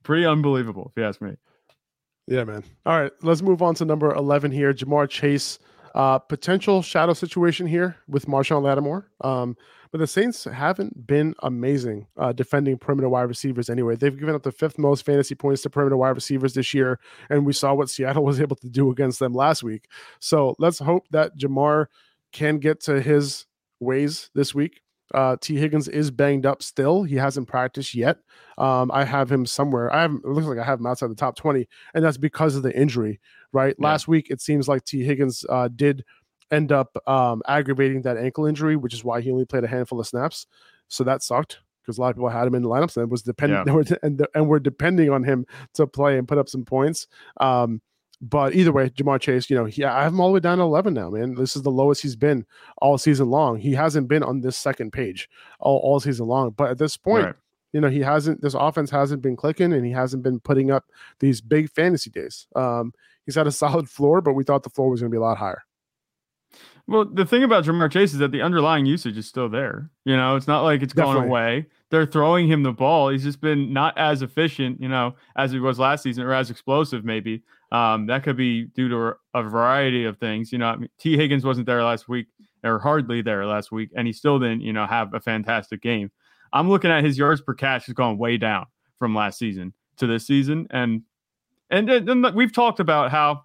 [0.03, 1.35] pretty unbelievable if you ask me.
[2.27, 2.63] Yeah, man.
[2.85, 4.73] All right, let's move on to number 11 here.
[4.73, 5.59] Ja'Marr Chase
[5.93, 9.11] Uh, potential shadow situation here with Marshon Lattimore.
[9.21, 9.57] Um,
[9.91, 13.97] but the Saints haven't been amazing uh, defending perimeter wide receivers anyway.
[13.97, 16.97] They've given up the fifth most fantasy points to perimeter wide receivers this year,
[17.29, 19.89] and we saw what Seattle was able to do against them last week.
[20.19, 21.87] So let's hope that Ja'Marr
[22.31, 23.45] can get to his
[23.81, 24.81] ways this week.
[25.13, 27.03] Uh, Tee Higgins is banged up still.
[27.03, 28.19] He hasn't practiced yet.
[28.57, 29.93] Um, I have him somewhere.
[29.93, 32.55] I have it looks like I have him outside the top 20, and that's because
[32.55, 33.19] of the injury,
[33.53, 33.75] right?
[33.77, 33.87] Yeah.
[33.87, 36.03] Last week, it seems like Tee Higgins uh, did
[36.51, 39.99] end up um, aggravating that ankle injury, which is why he only played a handful
[39.99, 40.47] of snaps.
[40.87, 43.23] So that sucked because a lot of people had him in the lineups and was
[43.23, 43.95] dependent yeah.
[44.03, 47.07] and, and we're depending on him to play and put up some points.
[47.39, 47.81] Um,
[48.21, 50.59] but either way, Ja'Marr Chase, you know, he, I have him all the way down
[50.59, 51.33] to 11 now, man.
[51.33, 52.45] This is the lowest he's been
[52.77, 53.57] all season long.
[53.57, 55.27] He hasn't been on this second page
[55.59, 56.51] all, all season long.
[56.51, 57.35] But at this point, right.
[57.73, 60.85] You know, he hasn't, this offense hasn't been clicking and he hasn't been putting up
[61.19, 62.47] these big fantasy days.
[62.55, 62.93] Um,
[63.25, 65.21] he's had a solid floor, but we thought the floor was going to be a
[65.21, 65.63] lot higher.
[66.87, 69.89] Well, the thing about Ja'Marr Chase is that the underlying usage is still there.
[70.03, 71.21] You know, it's not like it's Definitely.
[71.21, 71.67] going away.
[71.89, 73.09] They're throwing him the ball.
[73.09, 76.49] He's just been not as efficient, you know, as he was last season or as
[76.49, 77.43] explosive, maybe.
[77.71, 80.51] Um, that could be due to a variety of things.
[80.51, 82.27] You know, I mean, Tee Higgins wasn't there last week
[82.63, 86.11] or hardly there last week, and he still didn't, you know, have a fantastic game.
[86.53, 88.65] I'm looking at his yards per catch has gone way down
[88.99, 91.03] from last season to this season, and
[91.69, 93.43] and, and we've talked about how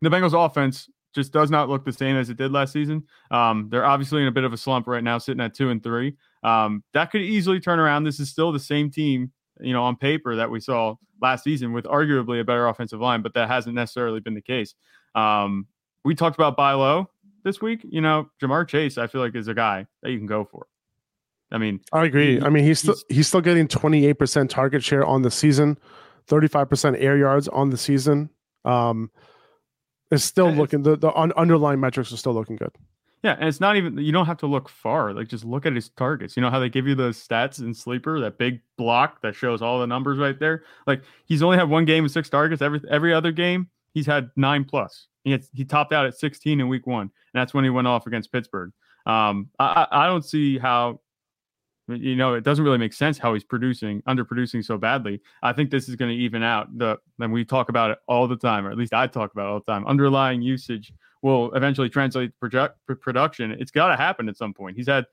[0.00, 3.02] the Bengals offense just does not look the same as it did last season.
[3.30, 5.82] Um, they're obviously in a bit of a slump right now, sitting at two and
[5.82, 6.16] three.
[6.42, 8.04] Um, that could easily turn around.
[8.04, 11.72] This is still the same team, you know, on paper that we saw last season
[11.72, 14.74] with arguably a better offensive line, but that hasn't necessarily been the case.
[15.14, 15.66] Um,
[16.04, 17.10] we talked about buy low
[17.42, 17.84] this week.
[17.88, 20.66] You know, Ja'Marr Chase, I feel like is a guy that you can go for.
[21.50, 22.38] I mean, I agree.
[22.38, 25.78] He, I mean, he's still he's still getting 28% target share on the season,
[26.28, 28.30] 35% air yards on the season.
[28.64, 29.10] Um,
[30.10, 32.72] it's still looking the the un- underlying metrics are still looking good.
[33.22, 35.12] Yeah, and it's not even you don't have to look far.
[35.12, 36.36] Like just look at his targets.
[36.36, 39.60] You know how they give you the stats in sleeper, that big block that shows
[39.60, 40.64] all the numbers right there.
[40.86, 42.62] Like he's only had one game with six targets.
[42.62, 45.08] Every every other game he's had nine plus.
[45.24, 47.86] He had, he topped out at 16 in week one, and that's when he went
[47.86, 48.72] off against Pittsburgh.
[49.04, 51.00] Um, I I don't see how
[51.88, 55.20] you know, it doesn't really make sense how he's producing, underproducing so badly.
[55.42, 56.76] I think this is going to even out.
[56.76, 59.46] The and we talk about it all the time, or at least I talk about
[59.46, 59.86] it all the time.
[59.86, 63.52] Underlying usage will eventually translate project production.
[63.52, 64.76] It's got to happen at some point.
[64.76, 65.06] He's had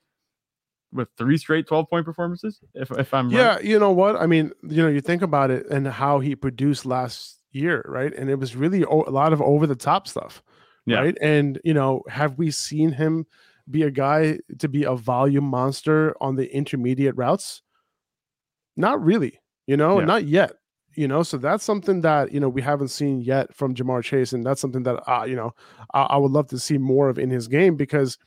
[0.92, 2.60] with three straight 12 point performances.
[2.74, 3.64] If if I'm yeah, right.
[3.64, 4.52] you know what I mean.
[4.64, 8.14] You know, you think about it and how he produced last year, right?
[8.14, 10.44] And it was really a lot of over the top stuff,
[10.86, 11.00] yeah.
[11.00, 11.18] right?
[11.22, 13.26] And you know, have we seen him?
[13.70, 17.62] Be a guy to be a volume monster on the intermediate routes?
[18.78, 20.06] Not really, you know, yeah.
[20.06, 20.54] not yet.
[20.96, 24.32] You know, so that's something that you know we haven't seen yet from Ja'Marr Chase,
[24.32, 25.54] and that's something that uh, you know
[25.94, 28.18] I, I would love to see more of in his game because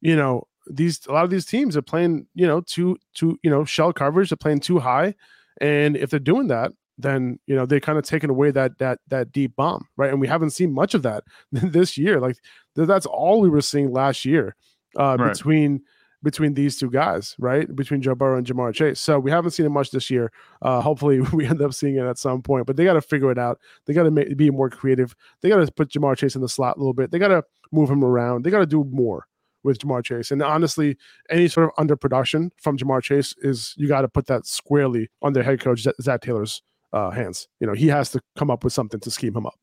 [0.00, 3.50] you know these a lot of these teams are playing you know too too you
[3.50, 5.14] know shell coverage, they're playing too high,
[5.60, 9.00] and if they're doing that, then you know they kind of taken away that that
[9.08, 10.10] that deep bomb, right?
[10.10, 12.20] And we haven't seen much of that this year.
[12.20, 12.36] Like
[12.76, 14.54] that's all we were seeing last year
[14.98, 15.32] uh, right.
[15.32, 15.82] between
[16.22, 17.74] between these two guys, right?
[17.74, 19.00] Between Joe Burrow and Ja'Marr Chase.
[19.00, 20.30] So we haven't seen it much this year.
[20.60, 22.66] Uh, hopefully, we end up seeing it at some point.
[22.66, 23.58] But they got to figure it out.
[23.86, 25.14] They got to be more creative.
[25.40, 27.10] They got to put Ja'Marr Chase in the slot a little bit.
[27.10, 28.44] They got to move him around.
[28.44, 29.26] They got to do more
[29.64, 30.30] with Ja'Marr Chase.
[30.30, 30.96] And honestly,
[31.30, 35.32] any sort of underproduction from Ja'Marr Chase is you got to put that squarely on
[35.32, 37.48] their head coach Zac Taylor's uh, hands.
[37.60, 39.58] You know, he has to come up with something to scheme him up.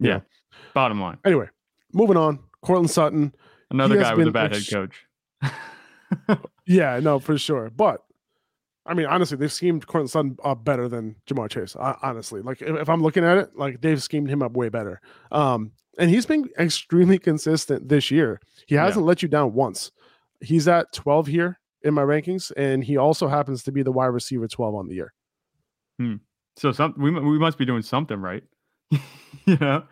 [0.00, 0.08] Yeah.
[0.08, 0.20] yeah.
[0.72, 1.18] Bottom line.
[1.24, 1.48] Anyway,
[1.92, 2.40] moving on.
[2.62, 3.34] Courtland Sutton
[3.74, 4.90] Another guy with a bad ex- head
[6.30, 6.38] coach.
[6.66, 7.70] yeah, no, for sure.
[7.74, 8.02] But
[8.86, 11.74] I mean, honestly, they've schemed Courtland Sutton up better than Ja'Marr Chase.
[11.76, 15.00] honestly, like if, if, I'm looking at it, like they've schemed him up way better.
[15.32, 18.40] Um, and he's been extremely consistent this year.
[18.66, 19.08] He hasn't yeah.
[19.08, 19.90] let you down once.
[20.40, 24.06] He's at 12 here in my rankings, and he also happens to be the wide
[24.06, 25.14] receiver 12 on the year.
[25.98, 26.16] Hmm.
[26.56, 28.44] So some we we must be doing something right.
[28.90, 29.82] you know,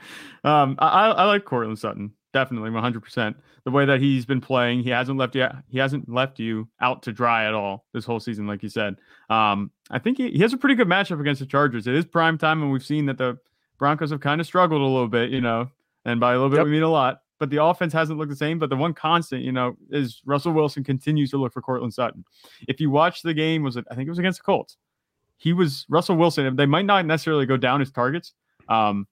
[0.45, 3.35] um, I I like Courtland Sutton definitely 100%.
[3.65, 7.03] The way that he's been playing, he hasn't left you he hasn't left you out
[7.05, 8.97] to dry at all this whole season like you said.
[9.31, 11.87] Um, I think he, he has a pretty good matchup against the Chargers.
[11.87, 13.39] It is prime time and we've seen that the
[13.79, 15.71] Broncos have kind of struggled a little bit, you know.
[16.05, 16.67] And by a little bit yep.
[16.67, 17.23] we mean a lot.
[17.39, 18.59] But the offense hasn't looked the same.
[18.59, 22.25] But the one constant, you know, is Russell Wilson continues to look for Courtland Sutton.
[22.69, 24.77] If you watch the game, was it I think it was against the Colts.
[25.37, 26.55] He was Russell Wilson.
[26.55, 28.33] They might not necessarily go down his targets.
[28.69, 29.09] Um,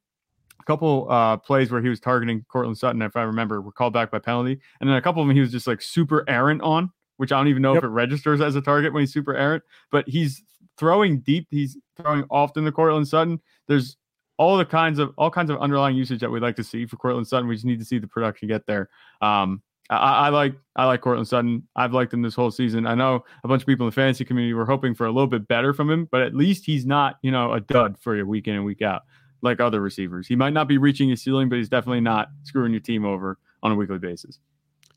[0.60, 3.92] a couple uh, plays where he was targeting Courtland Sutton, if I remember, were called
[3.92, 6.62] back by penalty, and then a couple of them he was just like super errant
[6.62, 7.82] on, which I don't even know yep.
[7.82, 9.62] if it registers as a target when he's super errant.
[9.90, 10.42] But he's
[10.78, 11.46] throwing deep.
[11.50, 13.40] He's throwing often to Courtland Sutton.
[13.68, 13.96] There's
[14.36, 16.96] all the kinds of all kinds of underlying usage that we'd like to see for
[16.96, 17.48] Courtland Sutton.
[17.48, 18.88] We just need to see the production get there.
[19.20, 21.66] Um, I, I, like I like Courtland Sutton.
[21.74, 22.86] I've liked him this whole season.
[22.86, 25.26] I know a bunch of people in the fantasy community were hoping for a little
[25.26, 28.24] bit better from him, but at least he's not, you know, a dud for you
[28.24, 29.02] week in and week out
[29.42, 30.26] like other receivers.
[30.26, 33.38] He might not be reaching his ceiling, but he's definitely not screwing your team over
[33.62, 34.38] on a weekly basis.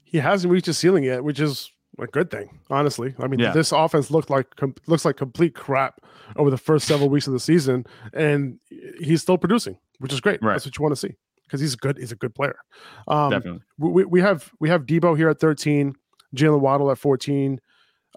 [0.03, 3.15] He hasn't reached his ceiling yet, which is a good thing, honestly.
[3.19, 3.51] I mean, yeah.
[3.51, 6.01] this offense looked like com- looks like complete crap
[6.35, 8.59] over the first several weeks of the season, and
[8.99, 10.41] he's still producing, which is great.
[10.41, 10.53] Right.
[10.53, 11.97] That's what you want to see because he's good.
[11.97, 12.57] He's a good player.
[13.07, 13.61] Um, Definitely.
[13.77, 15.95] We, we have we have Deebo here at 13,
[16.35, 17.59] Jaylen Waddle at 14.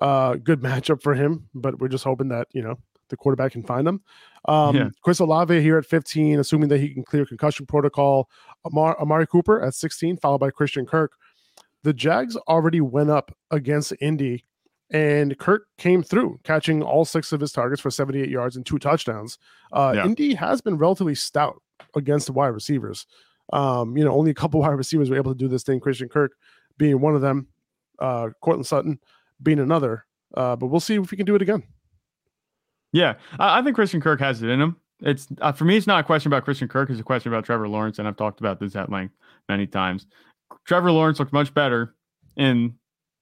[0.01, 3.63] Uh, good matchup for him, but we're just hoping that you know the quarterback can
[3.63, 4.03] find them.
[4.47, 4.89] Um, yeah.
[5.03, 8.29] Chris Olave here at 15, assuming that he can clear concussion protocol.
[8.65, 11.13] Amar, Amari Cooper at 16, followed by Christian Kirk.
[11.83, 14.45] The Jags already went up against Indy,
[14.91, 18.79] and Kirk came through, catching all six of his targets for 78 yards and two
[18.79, 19.39] touchdowns.
[19.73, 20.05] Uh, yeah.
[20.05, 21.63] Indy has been relatively stout
[21.95, 23.07] against the wide receivers.
[23.53, 25.81] Um, you know, only a couple wide receivers were able to do this thing.
[25.81, 26.33] Christian Kirk
[26.79, 27.49] being one of them,
[27.99, 28.99] uh, Courtland Sutton
[29.43, 30.07] being another.
[30.35, 31.63] Uh, but we'll see if we can do it again.
[32.93, 34.77] Yeah, I, I think Christian Kirk has it in him.
[35.01, 35.77] It's uh, for me.
[35.77, 36.89] It's not a question about Christian Kirk.
[36.89, 39.15] It's a question about Trevor Lawrence, and I've talked about this at length
[39.49, 40.07] many times.
[40.67, 41.95] Trevor Lawrence looked much better
[42.37, 42.75] in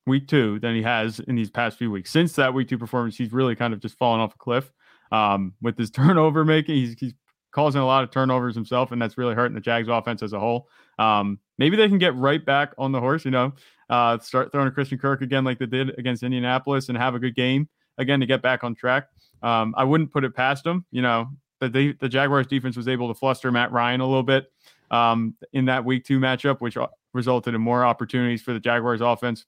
[0.06, 2.10] week two than he has in these past few weeks.
[2.10, 4.70] Since that week two performance, he's really kind of just fallen off a cliff
[5.10, 6.76] um, with his turnover making.
[6.76, 7.14] He's, he's
[7.52, 10.40] causing a lot of turnovers himself, and that's really hurting the Jags offense as a
[10.40, 10.68] whole.
[10.98, 13.52] Um, maybe they can get right back on the horse, you know,
[13.90, 17.18] uh, start throwing a Christian Kirk again like they did against Indianapolis and have a
[17.18, 19.08] good game again to get back on track.
[19.42, 20.84] Um, I wouldn't put it past them.
[20.90, 21.28] You know,
[21.60, 24.50] the, the, the Jaguars defense was able to fluster Matt Ryan a little bit
[24.90, 26.76] um, in that week two matchup, which
[27.12, 29.46] resulted in more opportunities for the Jaguars offense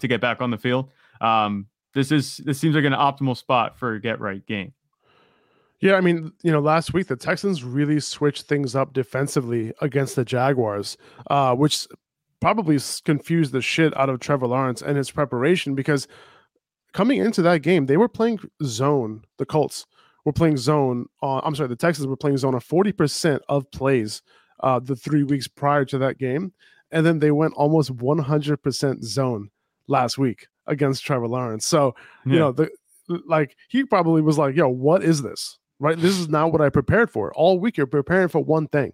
[0.00, 0.90] to get back on the field.
[1.20, 4.72] Um, this is this seems like an optimal spot for a get right game.
[5.80, 10.16] Yeah, I mean, you know, last week the Texans really switched things up defensively against
[10.16, 10.96] the Jaguars,
[11.30, 11.86] uh, which
[12.40, 16.08] probably confused the shit out of Trevor Lawrence and his preparation because
[16.94, 19.22] coming into that game, they were playing zone.
[19.36, 19.86] The Colts
[20.24, 21.06] were playing zone.
[21.20, 24.22] On, I'm sorry, the Texans were playing zone on 40% of plays
[24.60, 26.52] uh, the three weeks prior to that game.
[26.90, 29.50] And then they went almost 100% zone
[29.88, 31.66] last week against Trevor Lawrence.
[31.66, 32.32] So, yeah.
[32.32, 32.70] you know, the
[33.26, 35.58] like he probably was like, yo, what is this?
[35.78, 35.98] Right?
[35.98, 37.34] This is not what I prepared for.
[37.34, 38.92] All week you're preparing for one thing,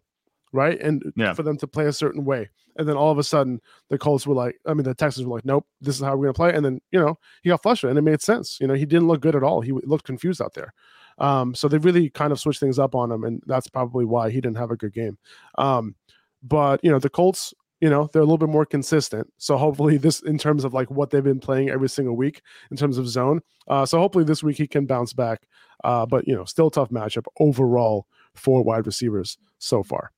[0.52, 0.80] right?
[0.80, 1.34] And yeah.
[1.34, 2.48] for them to play a certain way.
[2.76, 5.36] And then all of a sudden, the Colts were like, I mean, the Texans were
[5.36, 6.54] like, nope, this is how we're going to play.
[6.54, 8.58] And then, you know, he got frustrated and it made sense.
[8.60, 9.60] You know, he didn't look good at all.
[9.60, 10.72] He looked confused out there.
[11.18, 13.24] Um, so they really kind of switched things up on him.
[13.24, 15.18] And that's probably why he didn't have a good game.
[15.58, 15.94] Um,
[16.42, 19.32] but, you know, the Colts, you know, they're a little bit more consistent.
[19.38, 22.76] So hopefully, this in terms of like what they've been playing every single week in
[22.76, 23.40] terms of zone.
[23.68, 25.42] Uh, so hopefully this week he can bounce back.
[25.82, 30.12] Uh, but, you know, still tough matchup overall for wide receivers so far.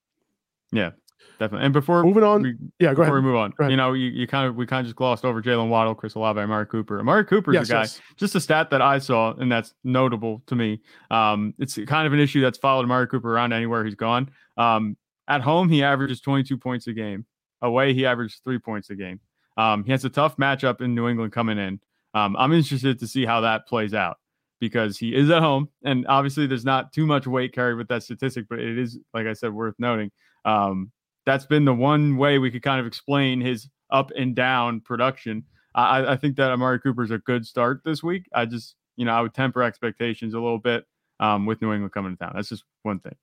[0.72, 0.90] Yeah,
[1.38, 1.64] definitely.
[1.64, 3.10] And before moving on, we, yeah, go ahead.
[3.10, 5.24] Before we move on, you know, you, you kind of we kind of just glossed
[5.24, 7.00] over Jaylen Waddle, Chris Olave, Amari Cooper.
[7.00, 7.80] Amari Cooper is yes, a guy.
[7.80, 8.00] Yes.
[8.16, 10.80] Just a stat that I saw, and that's notable to me.
[11.10, 14.30] Um, it's kind of an issue that's followed Amari Cooper around anywhere he's gone.
[14.56, 14.96] Um,
[15.28, 17.24] at home, he averages 22 points a game.
[17.62, 19.20] Away, he averages three points a game.
[19.56, 21.80] Um, he has a tough matchup in New England coming in.
[22.14, 24.18] Um, I'm interested to see how that plays out
[24.60, 28.02] because he is at home, and obviously there's not too much weight carried with that
[28.02, 30.10] statistic, but it is, like I said, worth noting.
[30.44, 30.92] Um,
[31.26, 35.44] that's been the one way we could kind of explain his up and down production.
[35.74, 38.26] I, I think that Amari Cooper is a good start this week.
[38.34, 40.84] I just, you know, I would temper expectations a little bit
[41.20, 42.32] um, with New England coming to town.
[42.34, 43.14] That's just one thing.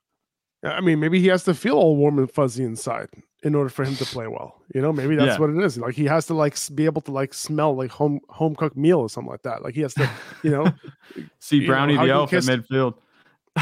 [0.63, 3.09] I mean, maybe he has to feel all warm and fuzzy inside
[3.43, 4.61] in order for him to play well.
[4.73, 5.37] You know, maybe that's yeah.
[5.37, 5.77] what it is.
[5.77, 8.99] Like he has to like be able to like smell like home home cooked meal
[8.99, 9.63] or something like that.
[9.63, 10.09] Like he has to,
[10.43, 10.73] you know,
[11.39, 12.95] see Brownie know, the elf at midfield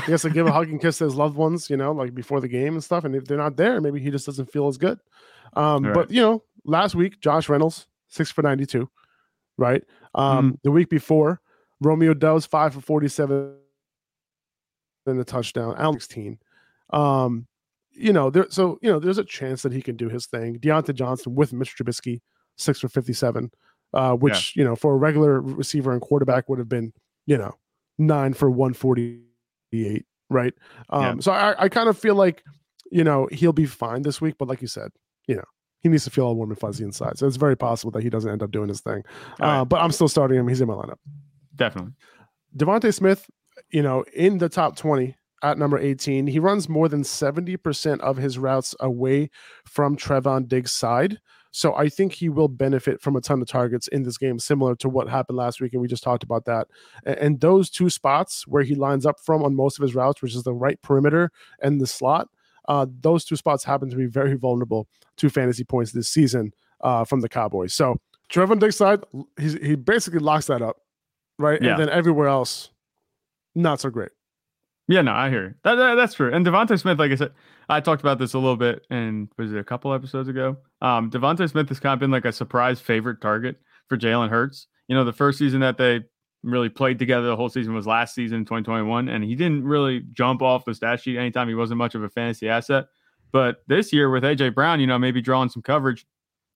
[0.06, 2.14] he has to give a hug and kiss to his loved ones, you know, like
[2.14, 3.04] before the game and stuff.
[3.04, 5.00] And if they're not there, maybe he just doesn't feel as good.
[5.54, 5.94] Um, right.
[5.94, 8.90] But you know, last week Josh Reynolds six for ninety two,
[9.58, 9.84] right?
[10.16, 11.42] Um, mm The week before
[11.82, 13.56] Romeo Doubs five for forty seven
[15.06, 16.40] in the touchdown, Alex sixteen.
[16.92, 17.48] Um,
[17.92, 20.60] you know, there so you know, there's a chance that he can do his thing.
[20.60, 22.22] Diontae Johnson with Mitch Trubisky,
[22.56, 23.52] six for fifty seven,
[23.94, 24.62] uh, which yeah.
[24.62, 26.94] you know for a regular receiver and quarterback would have been
[27.26, 27.54] you know
[27.98, 29.22] nine for one forty
[29.74, 30.54] eight, right?
[30.90, 31.16] Um, yeah.
[31.20, 32.44] So I, I kind of feel like,
[32.92, 34.36] you know, he'll be fine this week.
[34.38, 34.92] But like you said,
[35.28, 35.44] you know,
[35.82, 37.18] he needs to feel all warm and fuzzy inside.
[37.18, 39.04] So it's very possible that he doesn't end up doing his thing.
[39.40, 39.66] Uh.
[39.66, 40.48] But I'm still starting him.
[40.48, 40.98] He's in my lineup.
[41.56, 41.94] Definitely.
[42.56, 43.30] DeVonta Smith,
[43.70, 48.18] you know, in the top 20 at number 18, he runs more than 70% of
[48.18, 49.30] his routes away
[49.66, 51.20] from Trevon Diggs' side.
[51.58, 54.76] So I think he will benefit from a ton of targets in this game, similar
[54.76, 55.74] to what happened last week.
[55.74, 56.68] And we just talked about that.
[57.04, 60.36] And those two spots where he lines up from on most of his routes, which
[60.36, 61.32] is the right perimeter
[61.64, 62.28] and the slot,
[62.68, 67.04] uh, those two spots happen to be very vulnerable to fantasy points this season uh,
[67.04, 67.74] from the Cowboys.
[67.74, 68.00] So
[68.30, 69.04] Trevon Diggs side,
[69.40, 70.78] he's, he basically locks that up,
[71.40, 71.60] right?
[71.60, 71.72] Yeah.
[71.72, 72.70] And then everywhere else,
[73.56, 74.12] not so great.
[74.88, 76.32] Yeah, no, I hear that, that, That's true.
[76.32, 77.32] And DeVonta Smith, like I said,
[77.68, 80.58] I talked about this a little bit, and was it a couple episodes ago?
[80.82, 83.58] Um, Smith has kind of been like a surprise favorite target
[83.88, 84.68] for Jalen Hurts.
[84.88, 86.02] You know, the first season that they
[86.44, 90.42] really played together the whole season was last season, 2021, and he didn't really jump
[90.42, 92.86] off the stat sheet anytime he wasn't much of a fantasy asset.
[93.32, 96.06] But this year with AJ Brown, you know, maybe drawing some coverage,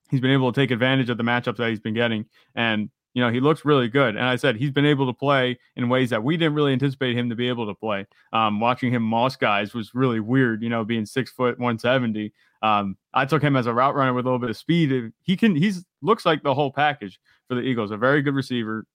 [0.09, 2.25] he's been able to take advantage of the matchups that he's been getting.
[2.55, 4.15] And you know, he looks really good.
[4.15, 7.17] And I said he's been able to play in ways that we didn't really anticipate
[7.17, 8.05] him to be able to play.
[8.31, 12.31] Um, watching him moss guys was really weird, you know, being six foot 170.
[12.61, 15.11] Um, I took him as a route runner with a little bit of speed.
[15.23, 18.85] He can, he's looks like the whole package for the Eagles, a very good receiver,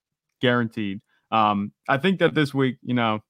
[0.41, 1.01] guaranteed.
[1.31, 3.23] Um, I think that this week, you know,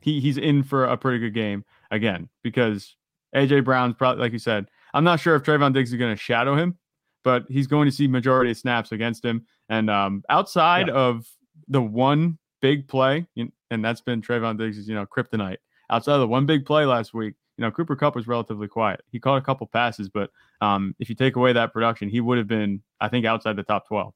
[0.00, 2.96] he he's in for a pretty good game again because
[3.34, 6.20] AJ Brown's probably, like you said, I'm not sure if Trevon Diggs is going to
[6.20, 6.76] shadow him,
[7.24, 9.46] but he's going to see majority of snaps against him.
[9.72, 10.94] And um, outside yeah.
[10.94, 11.26] of
[11.66, 13.26] the one big play,
[13.70, 15.56] and that's been Trevon Diggs' you know kryptonite.
[15.88, 19.00] Outside of the one big play last week, you know Cooper Kupp was relatively quiet.
[19.10, 20.28] He caught a couple passes, but
[20.60, 23.62] um, if you take away that production, he would have been, I think, outside the
[23.62, 24.12] top twelve.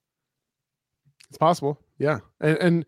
[1.31, 2.19] It's possible, yeah.
[2.39, 2.87] And and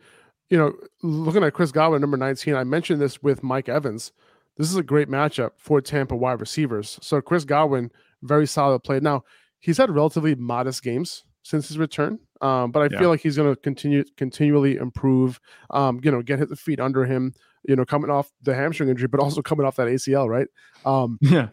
[0.51, 4.12] you know, looking at Chris Godwin, number nineteen, I mentioned this with Mike Evans.
[4.59, 6.99] This is a great matchup for Tampa wide receivers.
[7.01, 7.91] So Chris Godwin,
[8.23, 9.01] very solid play.
[9.01, 9.25] Now
[9.59, 12.19] he's had relatively modest games since his return.
[12.41, 13.01] Um, but I yeah.
[13.01, 15.41] feel like he's going to continue continually improve.
[15.70, 17.34] Um, you know, get his feet under him.
[17.66, 20.47] You know, coming off the hamstring injury, but also coming off that ACL, right?
[20.84, 21.49] Um, yeah.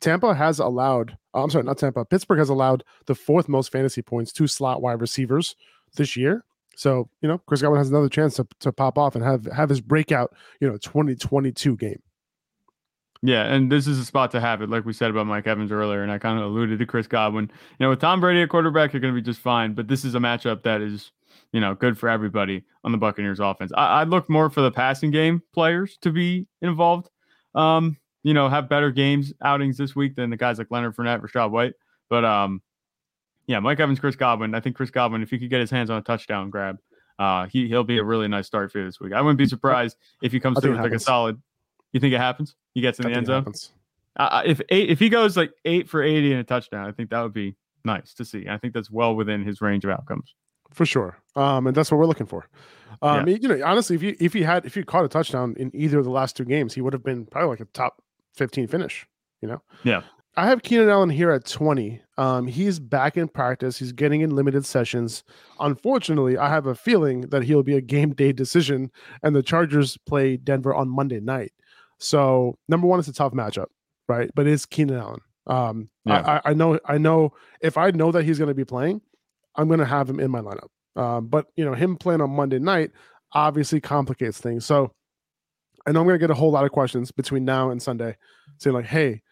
[0.00, 1.16] Tampa has allowed.
[1.34, 2.04] I'm sorry, not Tampa.
[2.04, 5.54] Pittsburgh has allowed the fourth most fantasy points to slot wide receivers
[5.96, 6.44] this year.
[6.76, 9.68] So you know, Chris Godwin has another chance to, to pop off and have have
[9.68, 10.34] his breakout.
[10.60, 12.02] You know, 2022 game.
[13.24, 15.70] Yeah, and this is a spot to have it, like we said about Mike Evans
[15.70, 17.44] earlier, and I kind of alluded to Chris Godwin.
[17.78, 19.74] You know, with Tom Brady at quarterback, you're going to be just fine.
[19.74, 21.12] But this is a matchup that is,
[21.52, 23.70] you know, good for everybody on the Buccaneers offense.
[23.76, 27.10] I, I look more for the passing game players to be involved.
[27.54, 31.20] Um, you know, have better games outings this week than the guys like Leonard Fournette,
[31.20, 31.74] Rachaad White.
[32.10, 32.60] But um,
[33.46, 34.52] yeah, Mike Evans, Chris Godwin.
[34.54, 36.78] I think Chris Godwin, if he could get his hands on a touchdown grab,
[37.20, 39.12] uh, he he'll be a really nice start for you this week.
[39.12, 41.40] I wouldn't be surprised if he comes through with like a solid
[41.92, 42.54] you think it happens?
[42.74, 43.52] He gets in I the end zone.
[44.16, 47.10] Uh, if eight, if he goes like eight for eighty and a touchdown, I think
[47.10, 48.46] that would be nice to see.
[48.48, 50.34] I think that's well within his range of outcomes.
[50.70, 52.46] For sure, um, and that's what we're looking for.
[53.00, 53.36] Um, yeah.
[53.40, 55.98] you know, honestly, if you if he had if he caught a touchdown in either
[55.98, 58.02] of the last two games, he would have been probably like a top
[58.34, 59.06] fifteen finish.
[59.40, 59.62] You know.
[59.82, 60.02] Yeah.
[60.34, 62.00] I have Keenan Allen here at 20.
[62.16, 63.78] Um, he's back in practice.
[63.78, 65.24] He's getting in limited sessions.
[65.60, 68.90] Unfortunately, I have a feeling that he'll be a game day decision,
[69.22, 71.52] and the Chargers play Denver on Monday night.
[72.02, 73.66] So number one, it's a tough matchup,
[74.08, 74.30] right?
[74.34, 75.20] But it's Keenan Allen.
[75.46, 76.40] Um, yeah.
[76.44, 79.00] I, I know, I know if I know that he's going to be playing,
[79.56, 80.68] I'm going to have him in my lineup.
[80.96, 82.90] Um, but you know, him playing on Monday night
[83.32, 84.66] obviously complicates things.
[84.66, 84.92] So
[85.86, 88.16] I know I'm going to get a whole lot of questions between now and Sunday,
[88.58, 89.22] saying like, "Hey,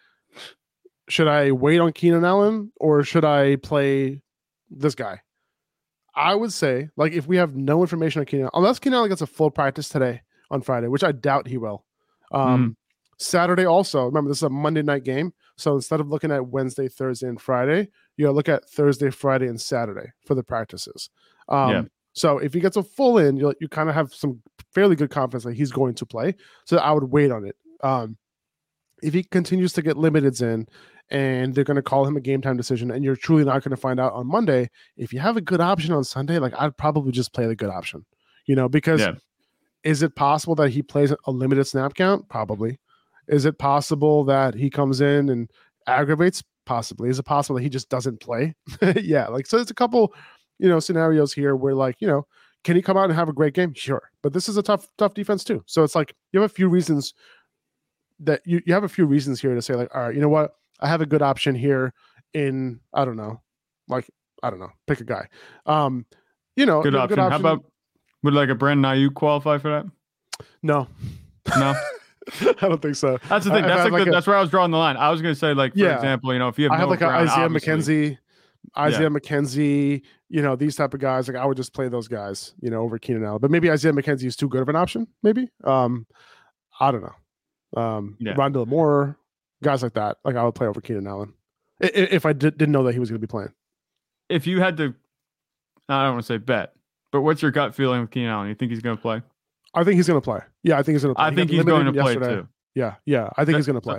[1.09, 4.23] should I wait on Keenan Allen or should I play
[4.71, 5.21] this guy?"
[6.15, 9.23] I would say, like, if we have no information on Keenan, unless Keenan Allen gets
[9.23, 11.85] a full practice today on Friday, which I doubt he will.
[12.31, 12.77] Um, mm.
[13.19, 15.33] Saturday also, remember this is a Monday night game.
[15.57, 19.61] So instead of looking at Wednesday, Thursday, and Friday, you look at Thursday, Friday, and
[19.61, 21.11] Saturday for the practices.
[21.49, 21.83] Um, yeah.
[22.13, 25.11] So if he gets a full in, you you kind of have some fairly good
[25.11, 26.35] confidence that he's going to play.
[26.65, 27.57] So I would wait on it.
[27.83, 28.17] Um,
[29.03, 30.67] if he continues to get limiteds in,
[31.11, 33.71] and they're going to call him a game time decision, and you're truly not going
[33.71, 36.77] to find out on Monday, if you have a good option on Sunday, like I'd
[36.77, 38.05] probably just play the good option,
[38.47, 39.15] you know, because yeah.
[39.85, 42.29] Is it possible that he plays a limited snap count?
[42.29, 42.79] Probably.
[43.29, 45.51] Is it possible that he comes in and
[45.87, 46.43] aggravates?
[46.67, 47.09] Possibly.
[47.09, 48.55] Is it possible that he just doesn't play?
[48.97, 49.29] yeah.
[49.29, 50.13] Like, so there's a couple,
[50.59, 52.27] you know, scenarios here where, like, you know,
[52.65, 53.73] can he come out and have a great game?
[53.75, 54.11] Sure.
[54.23, 55.63] But this is a tough, tough defense too.
[55.67, 57.15] So it's like you have a few reasons
[58.21, 60.29] that you, you have a few reasons here to say, like, all right, you know
[60.29, 60.53] what?
[60.81, 61.95] I have a good option here
[62.35, 63.41] in, I don't know,
[63.89, 64.11] like,
[64.43, 65.29] I don't know, pick a guy.
[65.67, 66.07] Um,
[66.57, 67.17] you know, good, option.
[67.17, 67.43] good option.
[67.43, 67.65] How about
[68.23, 70.47] would like a Brandon Aiyuk qualify for that?
[70.63, 70.89] No.
[71.57, 71.75] No.
[72.41, 73.19] I don't think so.
[73.29, 73.65] That's the thing.
[73.65, 74.97] That's like, like the, a, that's where I was drawing the line.
[74.97, 76.77] I was going to say, like, for yeah, example, you know, if you have, I
[76.77, 78.19] have like Brown, Isaiah McKenzie,
[78.79, 79.09] Isaiah yeah.
[79.09, 81.27] McKenzie, you know, these type of guys.
[81.29, 83.41] Like, I would just play those guys, you know, over Keenan Allen.
[83.41, 85.09] But maybe Isaiah McKenzie is too good of an option.
[85.23, 85.49] Maybe.
[85.65, 86.07] Um,
[86.79, 87.83] I don't know.
[87.83, 88.35] Um, yeah.
[88.35, 89.19] Rondale Moore,
[89.63, 90.19] guys like that.
[90.25, 91.33] Like, I would play over Keenan Allen
[91.81, 93.53] if I did, didn't know that he was going to be playing.
[94.29, 94.95] if you had to,
[95.89, 96.75] I don't want to say bet,
[97.13, 98.49] but what's your gut feeling with Keenan Allen?
[98.49, 99.23] You think he's going to play?
[99.75, 100.41] I think he's going to play.
[100.63, 101.27] Yeah, I think he's going to play.
[101.27, 102.35] I He think he's going to play yesterday.
[102.43, 102.49] too.
[102.75, 103.99] Yeah, yeah, I think That- he's going to play.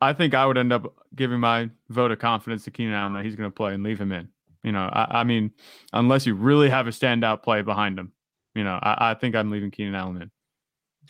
[0.00, 3.24] I think I would end up giving my vote of confidence to Keenan Allen that
[3.24, 4.28] he's going to play and leave him in.
[4.64, 5.52] You know, I, I mean,
[5.92, 8.12] unless you really have a standout play behind him,
[8.54, 10.30] you know, I, I think I'm leaving Keenan Allen in.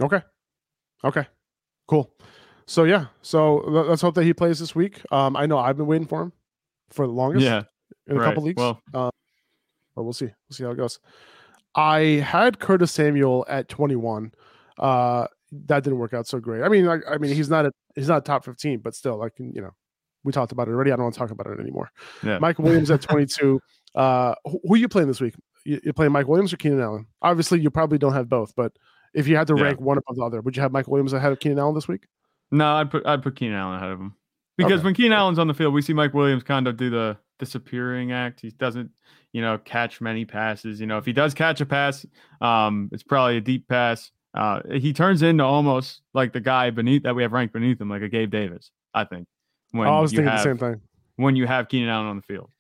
[0.01, 0.23] Okay.
[1.05, 1.27] Okay.
[1.89, 2.13] Cool.
[2.67, 3.07] So yeah.
[3.23, 5.01] So let- let's hope that he plays this week.
[5.11, 6.33] Um, I know I've been waiting for him
[6.91, 7.45] for the longest.
[7.45, 7.63] Yeah,
[8.07, 8.27] In a right.
[8.27, 8.59] couple weeks.
[8.59, 8.81] Well,
[9.95, 10.27] but we'll see.
[10.27, 10.99] We'll see how it goes.
[11.75, 14.33] I had Curtis Samuel at 21.
[14.79, 15.27] Uh,
[15.67, 16.63] that didn't work out so great.
[16.63, 19.33] I mean, I, I mean, he's not a he's not top 15, but still, like
[19.39, 19.71] you know,
[20.25, 20.93] we talked about it already.
[20.93, 21.91] I don't want to talk about it anymore.
[22.23, 22.39] Yeah.
[22.39, 23.61] Mike Williams at 22.
[23.95, 25.35] Uh, who, who are you playing this week?
[25.67, 27.05] You, you're playing Mike Williams or Keenan Allen?
[27.21, 28.73] Obviously, you probably don't have both, but
[29.13, 29.65] if you had to Yeah.
[29.65, 31.89] rank one above the other, would you have Mike Williams ahead of Keenan Allen this
[31.89, 32.07] week?
[32.51, 34.15] no, I'd put I'd put Keenan Allen ahead of him
[34.57, 34.85] because Okay.
[34.85, 38.13] when Keenan Allen's on the field, we see Mike Williams kind of do the disappearing
[38.13, 38.41] act.
[38.41, 38.91] He doesn't,
[39.33, 40.81] you know, catch many passes.
[40.81, 42.05] You know, if he does catch a pass,
[42.41, 44.11] um, it's probably a deep pass.
[44.35, 47.89] Uh, he turns into almost like the guy beneath that we have ranked beneath him,
[47.91, 48.71] like a Gabe Davis.
[48.95, 49.27] I think.
[49.73, 50.81] When Oh, I was you thinking have, the same thing.
[51.17, 52.51] when you have Keenan Allen on the field.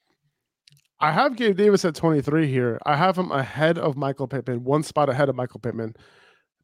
[1.00, 2.78] I have Gabe Davis at 23 here.
[2.86, 5.94] I have him ahead of Michael Pittman, one spot ahead of Michael Pittman.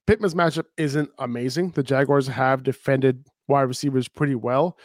[0.07, 1.71] Pittman's matchup isn't amazing.
[1.73, 4.79] The Jaguars have defended wide receivers pretty well,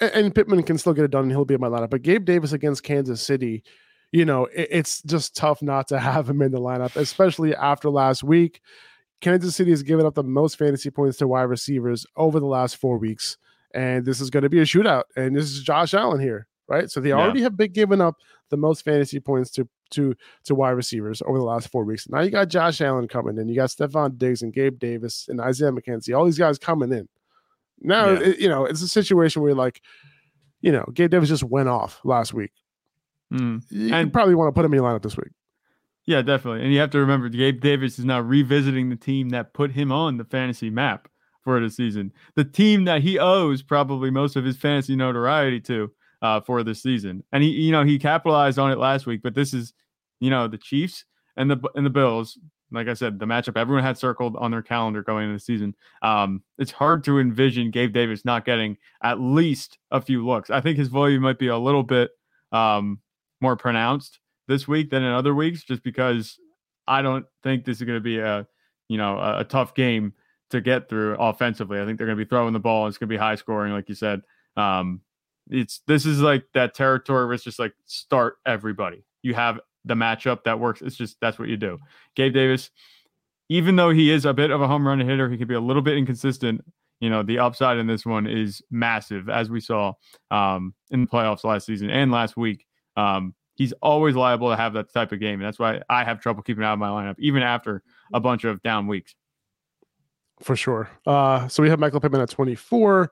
[0.00, 1.90] a- and, Pittman can still get it done, and he'll be in my lineup.
[1.90, 3.62] But Gabe Davis against Kansas City,
[4.12, 7.90] you know, it- it's just tough not to have him in the lineup, especially after
[7.90, 8.60] last week.
[9.20, 12.76] Kansas City has given up the most fantasy points to wide receivers over the last
[12.76, 13.36] four weeks,
[13.74, 15.02] and this is going to be a shootout.
[15.16, 16.88] And this is Josh Allen here, right?
[16.88, 17.16] So they Yeah.
[17.16, 18.14] already have been given up
[18.50, 22.08] the most fantasy points to to to wide receivers over the last four weeks.
[22.08, 25.40] Now you got Josh Allen coming in, you got Stefon Diggs and Gabe Davis and
[25.40, 27.08] Isaiah McKenzie, all these guys coming in.
[27.80, 28.20] Now Yeah.
[28.20, 29.80] it- you know it's a situation where like,
[30.60, 32.52] you know, Gabe Davis just went off last week.
[33.32, 33.62] Mm.
[33.70, 35.30] You And- probably want to put him in your lineup this week.
[36.06, 36.62] Yeah, definitely.
[36.64, 39.92] And you have to remember Gabe Davis is now revisiting the team that put him
[39.92, 41.06] on the fantasy map
[41.44, 42.12] for the season.
[42.34, 45.90] The team that he owes probably most of his fantasy notoriety to
[46.22, 47.24] uh, for this season.
[47.30, 49.74] And he, you know, he capitalized on it last week, but this is,
[50.18, 51.04] you know, the Chiefs
[51.36, 52.38] and the and the Bills.
[52.70, 55.74] Like I said, the matchup everyone had circled on their calendar going into the season.
[56.02, 60.50] Um, it's hard to envision Gabe Davis not getting at least a few looks.
[60.50, 62.10] I think his volume might be a little bit
[62.52, 62.98] um,
[63.40, 66.38] more pronounced this week than in other weeks, just because
[66.86, 68.46] I don't think this is going to be a
[68.88, 70.14] you know a, a tough game
[70.50, 71.80] to get through offensively.
[71.80, 72.84] I think they're going to be throwing the ball.
[72.84, 74.22] And it's going to be high scoring, like you said.
[74.56, 75.02] Um,
[75.50, 79.04] it's this is like that territory where it's just like start everybody.
[79.22, 80.82] You have the matchup that works.
[80.82, 81.78] It's just that's what you do.
[82.14, 82.70] Gabe Davis,
[83.48, 85.60] even though he is a bit of a home run hitter, he can be a
[85.60, 86.62] little bit inconsistent.
[87.00, 89.92] You know, the upside in this one is massive, as we saw
[90.30, 92.66] um, in the playoffs last season and last week.
[92.98, 95.34] Um, he's always liable to have that type of game.
[95.40, 97.82] And that's why I have trouble keeping out of my lineup, even after
[98.12, 99.14] a bunch of down weeks.
[100.40, 100.88] for sure.
[101.06, 103.10] Uh, so we have Michael Pittman at 24,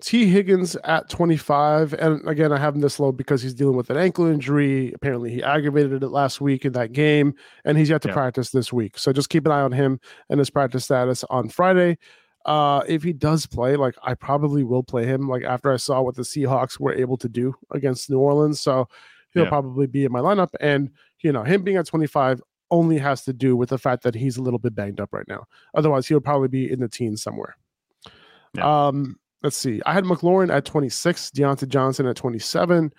[0.00, 0.26] T.
[0.26, 1.94] Higgins at 25.
[1.94, 4.92] And again, I have him this low because he's dealing with an ankle injury.
[4.92, 8.14] Apparently, he aggravated it last week in that game, and he's yet to Yeah.
[8.14, 8.96] practice this week.
[8.98, 11.98] So just keep an eye on him and his practice status on Friday.
[12.46, 16.00] Uh, if he does play, like I probably will play him, like after I saw
[16.00, 18.60] what the Seahawks were able to do against New Orleans.
[18.60, 18.88] So
[19.32, 19.48] he'll Yeah.
[19.48, 20.50] probably be in my lineup.
[20.60, 24.14] And, you know, him being at 25 only has to do with the fact that
[24.14, 25.44] he's a little bit banged up right now.
[25.74, 27.56] Otherwise, he'll probably be in the teens somewhere.
[28.60, 29.80] Um, let's see.
[29.86, 32.92] I had McLaurin at 26, Diontae Johnson at 27.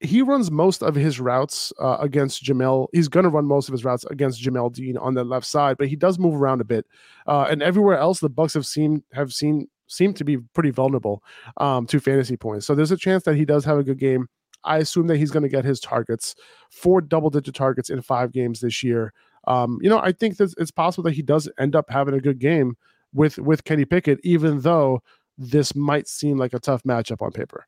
[0.00, 2.88] He runs most of his routes uh, against Jamel.
[2.92, 5.76] He's going to run most of his routes against Jamel Dean on the left side,
[5.78, 6.84] but he does move around a bit.
[7.26, 11.22] Uh, and everywhere else, the Bucks have seen have seen seem to be pretty vulnerable
[11.58, 12.66] um, to fantasy points.
[12.66, 14.28] So there's a chance that he does have a good game.
[14.64, 16.34] I assume that he's going to get his targets,
[16.70, 19.12] four double digit targets in five games this year.
[19.46, 22.20] Um, you know, I think that it's possible that he does end up having a
[22.20, 22.76] good game
[23.12, 25.02] with with Kenny Pickett, even though
[25.38, 27.66] this might seem like a tough matchup on paper.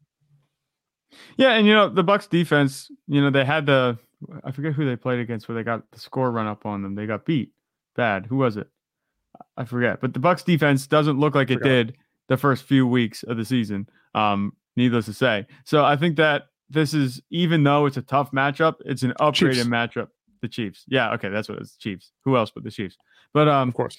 [1.36, 2.90] Yeah, and you know the Bucks defense.
[3.06, 3.98] You know they had the
[4.44, 6.94] I forget who they played against where they got the score run up on them.
[6.94, 7.52] They got beat
[7.94, 8.26] bad.
[8.26, 8.68] Who was it?
[9.56, 10.00] I forget.
[10.00, 11.96] But the Bucks defense doesn't look like it did
[12.28, 13.88] the first few weeks of the season.
[14.14, 15.46] Um, needless to say.
[15.64, 19.54] So I think that this is even though it's a tough matchup, it's an upgraded
[19.54, 19.68] Chiefs.
[19.68, 20.08] matchup.
[20.42, 20.84] The Chiefs.
[20.88, 22.12] Yeah, okay, that's what it's Chiefs.
[22.24, 22.96] Who else but the Chiefs?
[23.32, 23.96] But um Of course.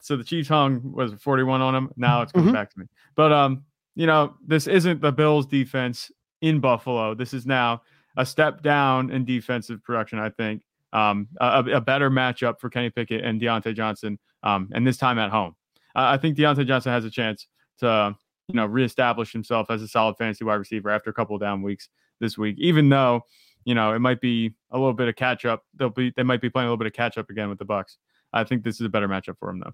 [0.00, 1.90] so the Chiefs hung was 41 on them.
[1.96, 2.54] Now it's coming Mhm.
[2.54, 2.86] back to me.
[3.14, 3.64] But um,
[3.94, 6.10] you know, this isn't the Bills defense
[6.42, 7.14] in Buffalo.
[7.14, 7.82] This is now
[8.16, 10.62] a step down in defensive production, I think.
[10.92, 14.18] Um, a, a better matchup for Kenny Pickett and Diontae Johnson.
[14.42, 15.54] Um, and this time at home.
[15.94, 17.46] I I think Diontae Johnson has a chance
[17.78, 18.14] to,
[18.48, 21.62] you know, reestablish himself as a solid fantasy wide receiver after a couple of down
[21.62, 21.88] weeks
[22.20, 23.22] this week, even though
[23.64, 25.64] you know, it might be a little bit of catch up.
[25.74, 27.64] They'll be they might be playing a little bit of catch up again with the
[27.64, 27.98] Bucks.
[28.32, 29.72] I think this is a better matchup for him though.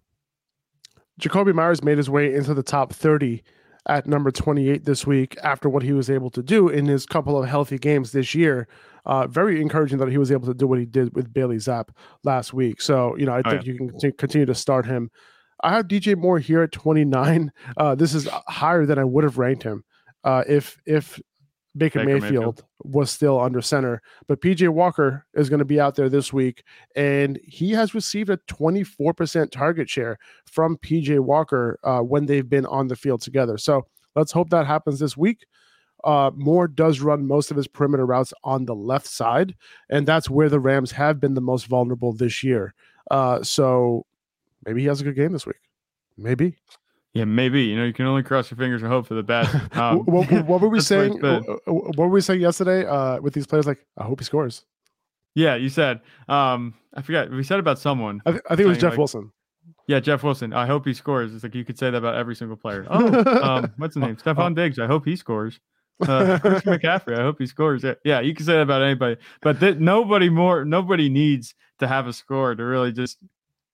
[1.21, 3.43] Jakobi Meyers made his way into the top 30
[3.89, 7.41] at number 28 this week after what he was able to do in his couple
[7.43, 8.67] of healthy games this year.
[9.05, 11.89] Uh, very encouraging that he was able to do what he did with Bailey Zappe
[12.25, 12.81] last week.
[12.81, 15.11] So, you know, I Oh, think you can t- continue to start him.
[15.63, 17.53] I have DJ Moore here at 29.
[17.77, 19.85] Uh, this is higher than I would have ranked him
[20.25, 21.21] uh, if if
[21.77, 22.65] Baker, Baker Mayfield, Mayfield.
[22.81, 24.03] was still under center.
[24.27, 26.65] But PJ Walker is going to be out there this week,
[26.95, 32.67] and he has received a 24% target share from PJ Walker uh, when they've been
[32.67, 33.57] on the field together.
[33.57, 35.47] So let's hope that happens this week.
[36.05, 39.55] Uh, Moore does run most of his perimeter routes on the left side,
[39.89, 42.75] and that's where the Rams have been the most vulnerable this year.
[43.11, 44.05] Uh, so
[44.67, 45.57] maybe he has a good game this week.
[46.17, 46.57] Maybe.
[47.15, 47.63] Yeah, maybe.
[47.65, 49.55] You know, you can only cross your fingers and hope for the best.
[49.77, 51.25] Um, what, what- what were we that's the way saying?
[51.25, 53.67] uh, What were we saying yesterday uh, with these players?
[53.67, 54.65] Like, I hope he scores.
[55.35, 56.01] Yeah, you said.
[56.29, 57.31] Um, I forgot.
[57.31, 58.21] We said about someone.
[58.27, 59.33] I, th- I think it was Jeff like, Wilson.
[59.89, 60.53] Yeah, Jeff Wilson.
[60.53, 61.35] I hope he scores.
[61.35, 62.87] It's like you could say that about every single player.
[62.91, 64.17] Oh, um, what's his name?
[64.17, 64.79] Stefon Diggs.
[64.79, 65.59] I hope he scores.
[66.07, 67.19] Uh, Christian McCaffrey.
[67.19, 67.83] I hope he scores.
[67.85, 68.21] Yeah, yeah.
[68.21, 70.65] You can say that about anybody, but th- nobody more.
[70.65, 73.19] Nobody needs to have a score to really just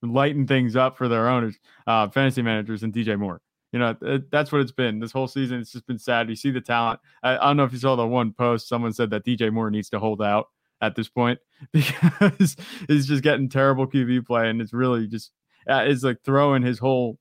[0.03, 3.41] lighten things up for their owners, uh, fantasy managers, and DJ Moore.
[3.73, 5.61] You know, th- that's what it's been this whole season.
[5.61, 6.29] It's just been sad.
[6.29, 7.01] You see the talent.
[7.23, 8.69] I, I don't know if you saw the one post.
[8.69, 10.49] Someone said that DJ Moore needs to hold out
[10.81, 11.39] at this point
[11.73, 15.33] because he's just getting terrible QB play, and it's really just
[15.69, 17.19] uh, is like throwing his whole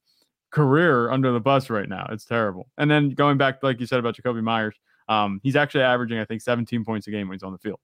[0.52, 2.08] career under the bus right now.
[2.12, 2.68] It's terrible.
[2.78, 4.76] And then going back, like you said about Jakobi Meyers,
[5.10, 7.80] um, he's actually averaging, I think, 17 points a game when he's on the field.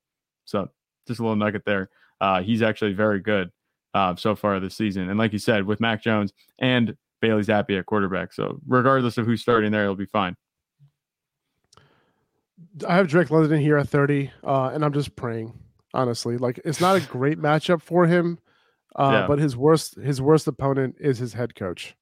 [0.46, 0.70] So
[1.08, 1.89] just a little nugget there.
[2.22, 3.52] Uh, he's actually very good
[3.94, 5.10] uh, so far this season.
[5.10, 8.34] And like you said, with Mac Jones and Bailey Zappe at quarterback.
[8.34, 10.36] So regardless of who's starting there, it'll be fine.
[12.88, 15.54] I have Drake London here at 30, uh, and I'm just praying,
[15.94, 16.38] honestly.
[16.38, 18.39] Like, it's not a great matchup for him,
[18.96, 19.28] uh, Yeah.
[19.28, 21.96] but his worst his worst opponent is his head coach.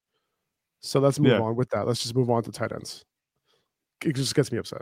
[0.82, 1.40] So let's move Yeah.
[1.42, 1.88] on with that.
[1.88, 3.06] Let's just move on to tight ends.
[4.04, 4.82] It just gets me upset.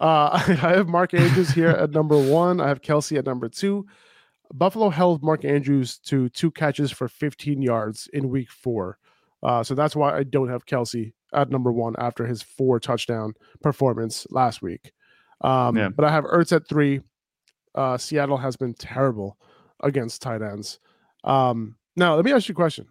[0.00, 0.30] Uh,
[0.62, 2.60] I have Mark Andrews here at number one.
[2.60, 3.86] I have Kelce at number two.
[4.52, 8.98] Buffalo held Mark Andrews to two catches for 15 yards in week four.
[9.42, 13.34] Uh, so that's why I don't have Kelce at number one after his four touchdown
[13.62, 14.92] performance last week.
[15.42, 15.88] Um, Yeah.
[15.90, 17.00] But I have Ertz at three.
[17.74, 19.38] Uh, Seattle has been terrible
[19.82, 20.80] against tight ends.
[21.22, 22.86] Um, now, let me ask you a question.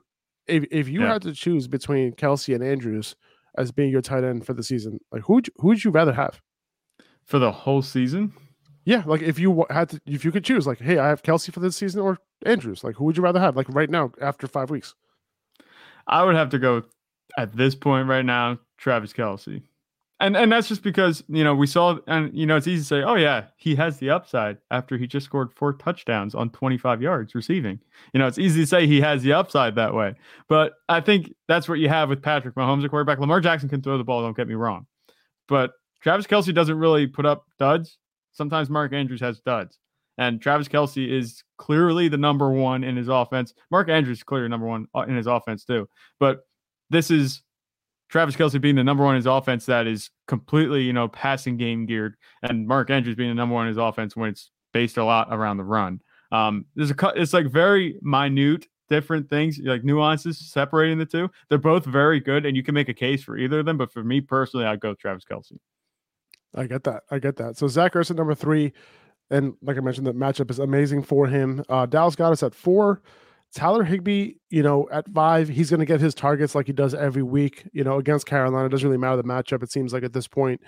[0.47, 1.13] If, if you Yeah.
[1.13, 3.15] had to choose between Kelce and Andrews
[3.57, 6.39] as being your tight end for the season, like who who would you rather have?
[7.29, 8.33] For the whole season?
[8.85, 11.53] Yeah, like if you had to, if you could choose, like, hey, I have Kelce
[11.53, 12.83] for this season or Andrews.
[12.83, 13.55] Like, who would you rather have?
[13.55, 14.95] Like right now, after five weeks.
[16.07, 16.81] I would have to go
[17.37, 19.61] at this point right now, Travis Kelce.
[20.19, 22.87] And and that's just because, you know, we saw and you know, it's easy to
[22.87, 26.99] say, oh yeah, he has the upside after he just scored four touchdowns on 25
[26.99, 27.79] yards receiving.
[28.11, 30.15] You know, it's easy to say he has the upside that way.
[30.47, 33.19] But I think that's what you have with Patrick Mahomes, a quarterback.
[33.19, 34.87] Lamar Jackson can throw the ball, don't get me wrong.
[35.47, 37.97] But Travis Kelce doesn't really put up duds.
[38.31, 39.77] Sometimes Mark Andrews has duds.
[40.17, 43.53] And Travis Kelce is clearly the number one in his offense.
[43.71, 45.87] Mark Andrews is clearly number one uh, in his offense too.
[46.19, 46.41] But
[46.89, 47.41] this is
[48.09, 51.57] Travis Kelce being the number one in his offense that is completely, you know, passing
[51.57, 54.97] game geared, and Mark Andrews being the number one in his offense when it's based
[54.97, 56.01] a lot around the run.
[56.31, 57.13] Um, there's a.
[57.15, 61.29] It's like very minute, different things, like nuances separating the two.
[61.49, 63.77] They're both very good, and you can make a case for either of them.
[63.77, 65.57] But for me personally, I'd go Travis Kelce.
[66.55, 67.03] I get that.
[67.11, 67.57] I get that.
[67.57, 68.73] So Zach Ertz at number three,
[69.29, 71.63] and like I mentioned, the matchup is amazing for him.
[71.69, 73.01] Uh, Dallas Goedert at four.
[73.53, 76.93] Tyler Higbee, you know, at five, he's going to get his targets like he does
[76.93, 77.67] every week.
[77.73, 79.63] You know, against Carolina, it doesn't really matter the matchup.
[79.63, 80.61] It seems like at this point,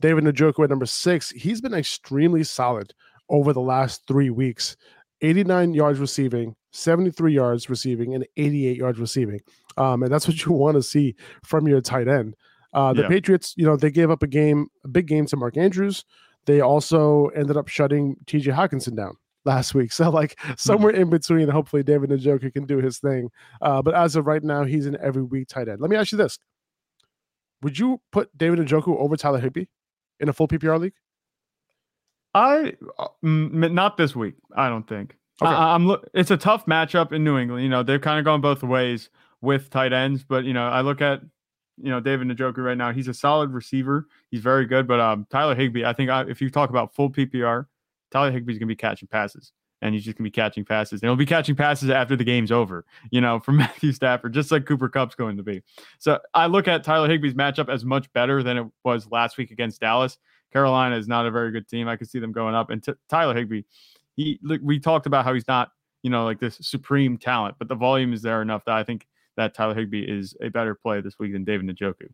[0.00, 2.94] David Njoku at number six, he's been extremely solid
[3.28, 4.76] over the last three weeks.
[5.20, 9.40] 89 yards receiving, 73 yards receiving, and 88 yards receiving.
[9.76, 12.36] Um, and that's what you want to see from your tight end.
[12.72, 13.08] Uh, the Yeah.
[13.08, 16.04] Patriots, you know, they gave up a game, a big game to Mark Andrews.
[16.46, 19.92] They also ended up shutting TJ Hockenson down last week.
[19.98, 23.30] So, like, somewhere in between, hopefully David Njoku can do his thing.
[23.60, 25.80] Uh, but as of right now, he's an every week tight end.
[25.80, 26.38] Let me ask you this
[27.62, 29.66] Would you put David Njoku over Tyler Higbee
[30.20, 30.94] in a full PPR league?
[32.34, 34.34] I uh, not this week.
[34.54, 35.16] I don't think.
[35.40, 35.50] Okay.
[35.50, 36.08] I, am look.
[36.14, 37.62] It's a tough matchup in New England.
[37.62, 39.08] You know they've kind of gone both ways
[39.40, 41.20] with tight ends, but you know I look at
[41.82, 42.92] you know David Njoku right now.
[42.92, 44.06] He's a solid receiver.
[44.30, 45.84] He's very good, but um Tyler Higbee.
[45.84, 47.66] I think I, if you talk about full PPR,
[48.10, 49.52] Tyler Higbee's gonna be catching passes.
[49.80, 51.00] And he's just gonna be catching passes.
[51.00, 54.50] And he'll be catching passes after the game's over, you know, from Matthew Stafford, just
[54.50, 55.62] like Cooper Kupp's going to be.
[55.98, 59.50] So I look at Tyler Higbee's matchup as much better than it was last week
[59.50, 60.18] against Dallas.
[60.52, 61.88] Carolina is not a very good team.
[61.88, 62.70] I could see them going up.
[62.70, 63.62] And t- Tyler Higbee.
[64.16, 65.70] he we talked about how he's not,
[66.02, 69.06] you know, like this supreme talent, but the volume is there enough that I think
[69.38, 72.08] that Tyler Higbee is a better play this week than David Njoku.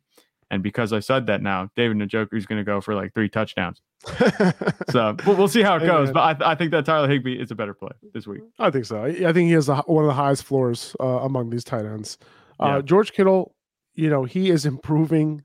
[0.51, 3.29] And because I said that now, David Njoku is going to go for like three
[3.31, 3.81] touchdowns.
[4.91, 6.13] so we'll, we'll see how it goes.
[6.13, 8.43] But I, I, think that Tyler Higbee is a better play this week.
[8.59, 9.03] I think so.
[9.03, 12.19] I think he has a, one of the highest floors uh, among these tight ends.
[12.61, 12.81] Uh, Yeah.
[12.83, 13.55] George Kittle,
[13.95, 15.43] you know, he is improving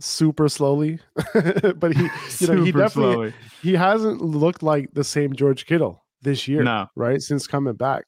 [0.00, 0.98] super slowly,
[1.76, 2.08] but he,
[2.40, 3.34] you know, he definitely slowly.
[3.62, 6.88] he hasn't looked like the same George Kittle this year, No.
[6.94, 7.22] right?
[7.22, 8.04] Since coming back,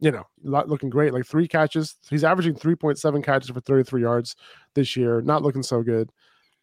[0.00, 1.12] you know, looking great.
[1.12, 4.36] Like three catches, he's averaging three point seven catches for thirty three yards
[4.74, 5.20] this year.
[5.22, 6.10] Not looking so good.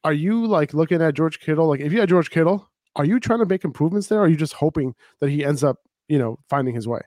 [0.03, 1.67] Are you like looking at George Kittle?
[1.67, 4.19] Like, if you had George Kittle, are you trying to make improvements there?
[4.19, 5.77] Or are you just hoping that he ends up,
[6.07, 7.01] you know, finding his way?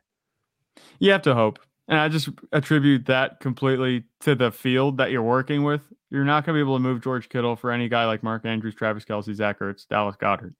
[0.98, 1.58] You have to hope.
[1.88, 5.82] And I just attribute that completely to the field that you're working with.
[6.10, 8.44] You're not going to be able to move George Kittle for any guy like Mark
[8.44, 10.54] Andrews, Travis Kelce, Zach Ertz, Dallas Goedert.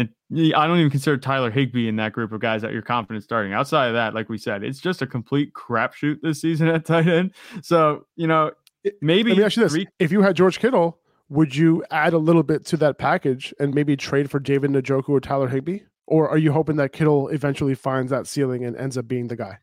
[0.00, 3.22] And I don't even consider Tyler Higbee in that group of guys that you're confident
[3.24, 3.52] starting.
[3.52, 7.06] Outside of that, like we said, it's just a complete crapshoot this season at tight
[7.06, 7.32] end.
[7.62, 8.52] So, you know,
[9.02, 10.98] maybe Let me ask you this: three- If you had George Kittle,
[11.28, 15.10] would you add a little bit to that package and maybe trade for David Njoku
[15.10, 15.80] or Tyler Higbee?
[16.06, 19.36] Or are you hoping that Kittle eventually finds that ceiling and ends up being the
[19.36, 19.58] guy?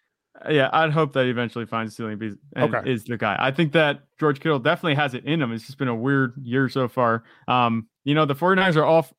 [0.50, 2.22] Yeah, I'd hope that he eventually finds ceiling
[2.56, 2.90] and Okay.
[2.90, 3.36] is the guy.
[3.40, 5.52] I think that George Kittle definitely has it in him.
[5.52, 7.24] It's just been a weird year so far.
[7.48, 9.12] Um, you know, the 49ers are off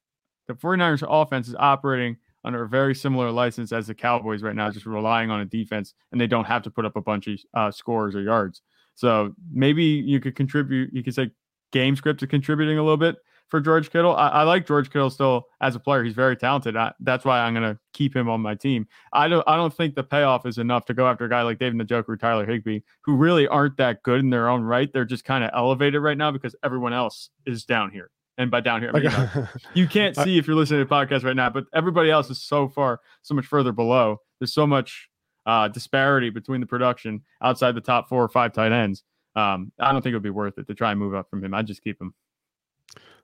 [0.49, 4.71] the 49ers offense is operating under a very similar license as the Cowboys right now,
[4.71, 7.39] just relying on a defense and they don't have to put up a bunch of
[7.55, 8.63] uh, scores or yards.
[8.95, 11.31] So maybe you could contribute, you could say
[11.73, 13.17] game script is contributing a little bit
[13.49, 14.15] for George Kittle.
[14.15, 16.05] I, I like George Kittle still as a player.
[16.05, 16.77] He's very talented.
[16.77, 18.87] I, that's why I'm going to keep him on my team.
[19.13, 21.59] I don't I don't think the payoff is enough to go after a guy like
[21.59, 24.93] David Njoku or Tyler Higbee, who really aren't that good in their own right.
[24.93, 28.11] They're just kind of elevated right now because everyone else is down here.
[28.39, 30.89] And by down here, I mean, you, know, you can't see if you're listening to
[30.89, 34.19] the podcast right now, but everybody else is so far, so much further below.
[34.39, 35.09] There's so much
[35.45, 39.03] uh, disparity between the production outside the top four or five tight ends.
[39.35, 41.45] Um, I don't think it would be worth it to try and move up from
[41.45, 41.53] him.
[41.53, 42.15] I'd just keep him.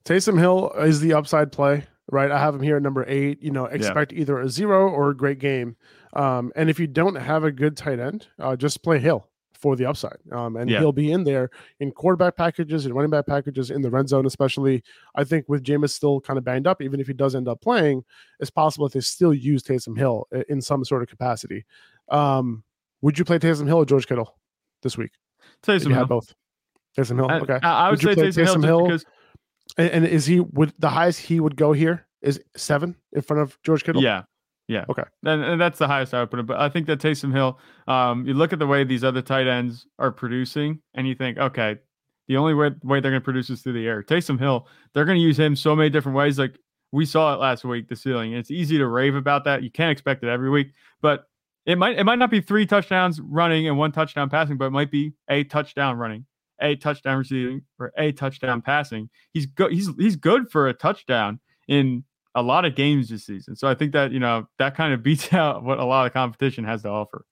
[0.04, 2.30] Taysom Hill is the upside play, right?
[2.30, 3.40] I have him here at number eight.
[3.42, 5.76] You know, expect either a zero or a great game.
[6.12, 9.28] Um, and if you don't have a good tight end, uh, just play Hill
[9.64, 10.18] for the upside.
[10.30, 10.80] Um, and Yeah.
[10.80, 11.48] he'll be in there
[11.80, 14.84] in quarterback packages and running back packages in the red zone, especially.
[15.14, 17.62] I think with Jameis still kind of banged up, even if he does end up
[17.62, 18.04] playing,
[18.40, 21.64] it's possible that they still use Taysom Hill in some sort of capacity.
[22.10, 22.62] Um,
[23.00, 24.36] would you play Taysom Hill or George Kittle
[24.82, 25.12] this week?
[25.62, 26.04] Taysom Hill.
[26.04, 26.34] both.
[26.94, 27.30] Taysom Hill.
[27.42, 27.58] Okay.
[27.62, 29.06] I, I would, you say play Taysom, Hill, because
[29.78, 33.40] And, and is he would the highest he would go here is seven in front
[33.40, 34.02] of George Kittle?
[34.02, 34.24] Yeah.
[34.66, 34.84] Yeah.
[34.88, 35.04] Okay.
[35.24, 36.46] And, and that's the highest I would put it.
[36.46, 39.46] But I think that Taysom Hill, um, you look at the way these other tight
[39.46, 41.76] ends are producing, and you think, okay,
[42.28, 44.02] the only way, way they're going to produce is through the air.
[44.02, 46.38] Taysom Hill, they're going to use him so many different ways.
[46.38, 46.58] Like
[46.92, 48.32] we saw it last week, the ceiling.
[48.32, 49.62] It's easy to rave about that.
[49.62, 51.26] You can't expect it every week, but
[51.66, 54.70] it might it might not be three touchdowns running and one touchdown passing, but it
[54.70, 56.24] might be a touchdown running,
[56.60, 59.10] a touchdown receiving, or a touchdown passing.
[59.32, 59.72] He's good.
[59.72, 62.04] He's he's good for a touchdown in
[62.34, 63.56] a lot of games this season.
[63.56, 66.12] So I think that, you know, that kind of beats out what a lot of
[66.12, 67.24] competition has to offer.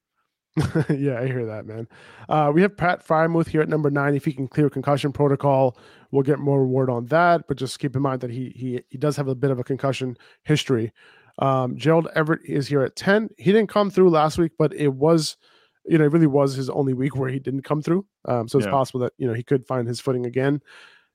[0.89, 1.87] yeah, I hear that, man.
[2.29, 4.13] Uh, we have Pat Freiermuth here at number nine.
[4.13, 5.75] If he can clear concussion protocol,
[6.11, 7.47] we'll get more word on that.
[7.47, 9.63] But just keep in mind that he he he does have a bit of a
[9.63, 10.91] concussion history.
[11.39, 13.29] Um, Gerald Everett is here at ten.
[13.39, 15.37] He didn't come through last week, but it was,
[15.85, 18.05] you know, it really was his only week where he didn't come through.
[18.25, 18.71] Um, so it's Yeah.
[18.73, 20.61] possible that you know he could find his footing again.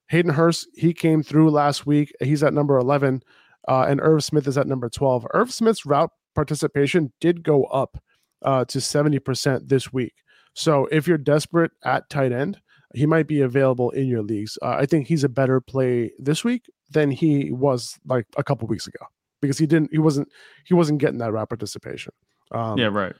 [0.08, 2.12] Hayden Hurst, he came through last week.
[2.20, 3.22] He's at number eleven,
[3.68, 5.26] uh, and Irv Smith is at number twelve.
[5.32, 7.98] Irv Smith's route participation did go up
[8.42, 10.14] uh, to 70% this week.
[10.54, 12.60] So if you're desperate at tight end,
[12.94, 14.56] he might be available in your leagues.
[14.62, 18.66] Uh, I think he's a better play this week than he was like a couple
[18.68, 19.04] weeks ago
[19.40, 20.28] because he didn't, he wasn't,
[20.64, 22.12] he wasn't getting that route participation.
[22.52, 23.14] Um, yeah, right.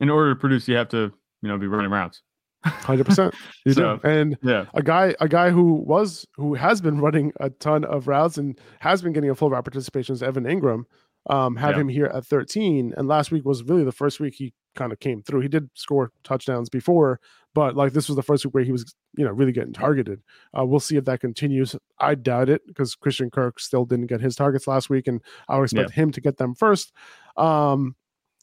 [0.00, 1.12] In order to produce, you have to,
[1.42, 2.22] you know, be running routes.
[2.64, 3.34] Hundred percent.
[3.64, 4.08] You So- do.
[4.08, 4.66] And Yeah.
[4.74, 8.58] a guy, a guy who was, who has been running a ton of routes and
[8.80, 10.84] has been getting a full route participation is Evan Engram.
[11.30, 11.80] Um, have Yeah.
[11.82, 12.94] him here at 13.
[12.96, 15.40] And last week was really the first week he kind of came through.
[15.40, 17.20] He did score touchdowns before,
[17.54, 20.20] but like this was the first week where he was, you know, really getting targeted.
[20.58, 21.76] Uh, we'll see if that continues.
[22.00, 25.58] I doubt it because Christian Kirk still didn't get his targets last week, and I
[25.58, 26.92] would expect him to get them first.
[27.36, 27.94] Um,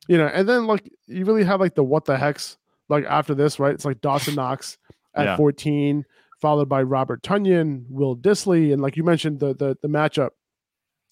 [0.08, 2.58] you know, and then like you really have like the what the heck's
[2.90, 3.74] like after this, right?
[3.74, 4.78] It's like Dawson Knox
[5.16, 5.38] at Yeah.
[5.38, 6.06] 14,
[6.42, 10.30] followed by Robert Tonyan, Will Dissly, and like you mentioned, the the the matchup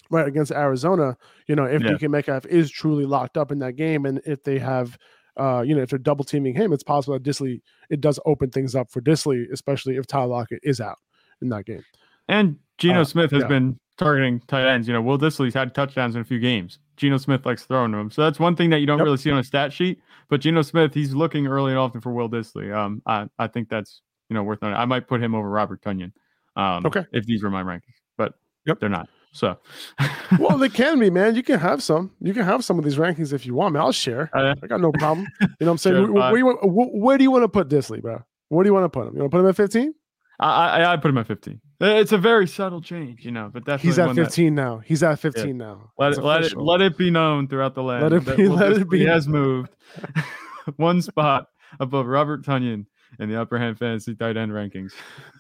[0.09, 1.17] right against Arizona.
[1.47, 1.91] You know, if Yeah.
[1.93, 4.97] DK Metcalf is truly locked up in that game, and if they have,
[5.38, 8.49] uh, you know, if they're double teaming him, it's possible that Dissly it does open
[8.49, 10.97] things up for Dissly, especially if Ty Lockett is out
[11.41, 11.84] in that game.
[12.28, 13.47] And Geno Uh, Smith has yeah.
[13.47, 14.88] been targeting tight ends.
[14.88, 16.80] You know, Will Dissly's had touchdowns in a few games.
[16.98, 18.12] Geno Smith likes throwing to him.
[18.12, 19.06] So that's one thing that you don't Yep.
[19.06, 20.00] really see on a stat sheet.
[20.30, 22.76] But Geno Smith, he's looking early and often for Will Dissly.
[22.76, 24.76] Um, I, I think that's, you know, worth noting.
[24.78, 26.12] I might put him over Robert Tonyan.
[26.58, 27.06] Um, Okay.
[27.14, 28.34] If these were my rankings, but
[28.66, 28.80] Yep.
[28.82, 29.08] they're not.
[29.32, 29.58] So,
[30.39, 31.36] well, they can be, man.
[31.36, 32.12] You can have some.
[32.20, 33.74] You can have some of these rankings if you want.
[33.74, 34.30] Man, I'll share.
[34.34, 35.28] Uh, I got no problem.
[35.41, 35.95] You know what I'm saying?
[36.06, 38.24] Share Where, where, where you want- where- where do you want to put Dissly, bro?
[38.50, 39.14] Where do you want to put him?
[39.16, 39.93] You want to put him at 15?
[40.40, 41.60] I, I, I put him at 15.
[41.80, 44.80] It's a very subtle change, you know, but definitely He's at one that- 15 now.
[44.80, 45.92] He's at 15 now.
[45.98, 48.04] Let It's it, let it let it be known throughout the land.
[48.04, 49.70] Let it be- let it be has moved
[50.78, 51.48] one spot
[51.80, 52.86] above Robert Tonyan
[53.20, 54.92] in the upper hand fantasy tight end rankings.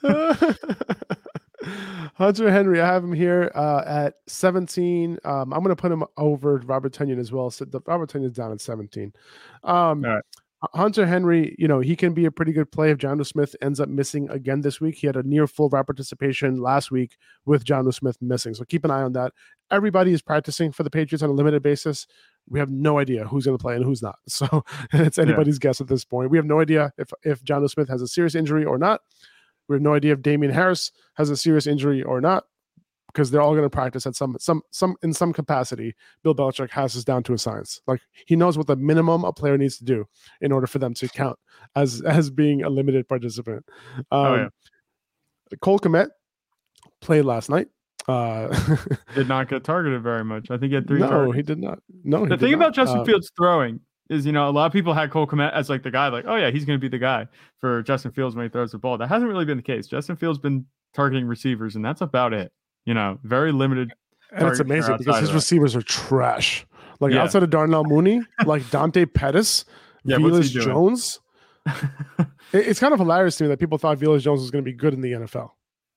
[2.15, 5.17] Hunter Henry, I have him here uh, at 17.
[5.25, 7.49] Um, I'm going to put him over Robert Tonyan as well.
[7.51, 9.11] So the, Robert Tonyan's down at 17.
[9.63, 10.23] Um, All right.
[10.73, 13.79] Hunter Henry, you know, he can be a pretty good play if John Smith ends
[13.79, 14.95] up missing again this week.
[14.95, 18.55] He had a near full rep participation last week with John Smith missing.
[18.55, 19.33] So keep an eye on that.
[19.69, 22.07] Everybody is practicing for the Patriots on a limited basis.
[22.49, 24.15] We have no idea who's going to play and who's not.
[24.27, 26.31] So it's anybody's guess at this point.
[26.31, 29.01] We have no idea if, if John Smith has a serious injury or not.
[29.67, 32.45] We have no idea if Damien Harris has a serious injury or not
[33.07, 35.95] because they're all going to practice at some some some in some capacity.
[36.23, 37.81] Bill Belichick has this down to a science.
[37.87, 40.05] Like he knows what the minimum a player needs to do
[40.41, 41.37] in order for them to count
[41.75, 43.65] as as being a limited participant.
[44.11, 44.47] Um, Oh, yeah.
[45.61, 46.09] Cole Kmet
[47.01, 47.67] played last night.
[48.07, 48.47] Uh,
[49.15, 50.49] Did not get targeted very much.
[50.51, 51.35] I think he had three no, targets.
[51.35, 51.79] he did not.
[52.03, 52.57] No, he the thing not.
[52.57, 55.51] about Justin Uh, Fields throwing is, you know, a lot of people had Cole Kmet
[55.53, 57.27] as like the guy, like, oh yeah, he's going to be the guy
[57.59, 58.97] for Justin Fields when he throws the ball.
[58.97, 59.87] That hasn't really been the case.
[59.87, 62.51] Justin Fields been targeting receivers, and that's about it.
[62.87, 63.93] You know, very limited.
[64.31, 66.65] and it's amazing because his receivers are trash.
[66.99, 67.21] Like Yeah.
[67.23, 69.65] outside of Darnell Mooney, like Dante Pettis,
[70.03, 70.41] Yeah, he doing?
[70.43, 71.19] Jones.
[72.53, 74.71] It- it's kind of hilarious to me that people thought Velus Jones was going to
[74.71, 75.51] be good in the NFL.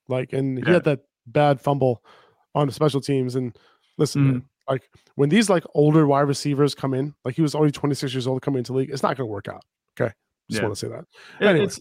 [0.09, 0.73] Like, and he Yeah.
[0.73, 2.03] had that bad fumble
[2.53, 3.35] on the special teams.
[3.35, 3.57] And
[3.97, 4.31] listen, Mm-hmm.
[4.33, 8.13] man, like when these like older wide receivers come in, like he was only 26
[8.13, 9.63] years old coming into the league, it's not going to work out.
[9.99, 10.13] Okay.
[10.49, 10.67] Just Yeah.
[10.67, 11.05] want to say that.
[11.39, 11.65] Anyway.
[11.65, 11.79] It's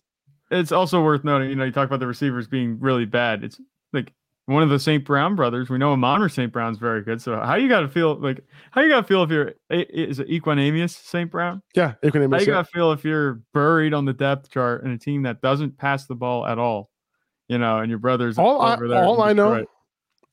[0.53, 3.43] it's also worth noting, you know, you talk about the receivers being really bad.
[3.45, 3.61] It's
[3.93, 4.13] like
[4.51, 5.05] one of the St.
[5.05, 5.71] Brown brothers.
[5.71, 6.53] We know Amon St.
[6.53, 7.23] Brown's very good.
[7.23, 10.19] So how you got to feel like how you got to feel if you're is
[10.19, 11.31] it Equanimous St.
[11.31, 11.63] Brown?
[11.75, 11.95] Yeah.
[12.03, 14.99] Name How you got to feel if you're buried on the depth chart in a
[14.99, 16.91] team that doesn't pass the ball at all,
[17.49, 19.05] you know, and your brothers all I, there.
[19.05, 19.65] all I know,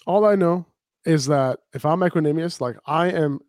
[0.06, 0.66] all I know
[1.06, 3.40] is that if I'm Equanimous, like I am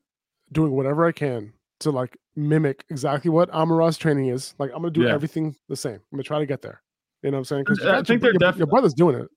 [0.52, 4.54] doing whatever I can to like mimic exactly what Amaras training is.
[4.58, 5.14] Like I'm gonna do Yeah.
[5.14, 5.94] everything the same.
[5.94, 6.82] I'm gonna try to get there.
[7.22, 7.64] You know what I'm saying?
[7.64, 9.28] Because I think they're your, defi- your brother's doing it.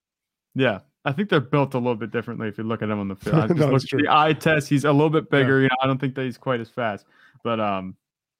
[0.56, 0.80] Yeah.
[1.06, 3.16] I think they're built a little bit differently if you look at him on the
[3.16, 3.36] field.
[3.36, 4.70] I just No, look it's at the eye test.
[4.70, 5.60] He's a little bit bigger.
[5.62, 7.06] You know, I don't think that he's quite as fast.
[7.44, 7.96] But um,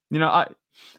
[0.10, 0.48] you know, I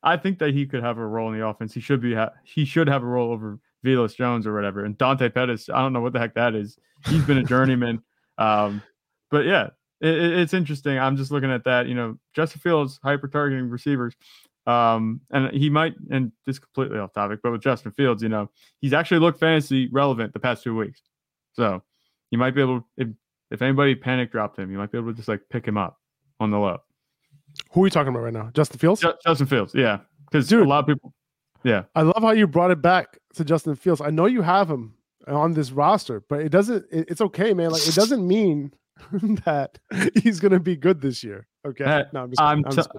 [0.03, 1.73] I think that he could have a role in the offense.
[1.73, 4.85] He should be ha- he should have a role over Velus Jones or whatever.
[4.85, 6.77] And Dante Pettis, I don't know what the heck that is.
[7.07, 8.03] He's been a journeyman.
[8.39, 8.83] um,
[9.31, 10.99] but yeah, it, it- it's interesting.
[10.99, 11.87] I'm just looking at that.
[11.87, 14.15] You know, Justin Fields hyper targeting receivers.
[14.67, 18.29] Um, and he might, and this is completely off topic, but with Justin Fields, you
[18.29, 18.49] know,
[18.81, 21.03] he's actually looked fantasy relevant the past two weeks.
[21.55, 21.82] So
[22.30, 23.09] you might be able, if
[23.50, 25.98] if anybody panic dropped him, you might be able to just like pick him up
[26.40, 26.78] on the low.
[27.72, 28.50] Who are we talking about right now?
[28.55, 29.00] Justin Fields.
[29.03, 29.98] Ju- Justin Fields, yeah,
[30.30, 31.12] because a lot of people,
[31.64, 34.00] yeah, I love how you brought it back to Justin Fields.
[34.00, 34.94] I know you have him
[35.28, 36.86] on this roster, but it doesn't.
[36.90, 37.70] It, it's okay, man.
[37.70, 38.72] Like it doesn't mean
[39.44, 39.78] that
[40.22, 41.46] he's gonna be good this year.
[41.66, 41.84] Okay.
[41.84, 42.40] Uh, no, I'm just.
[42.40, 42.90] I'm I'm t- just-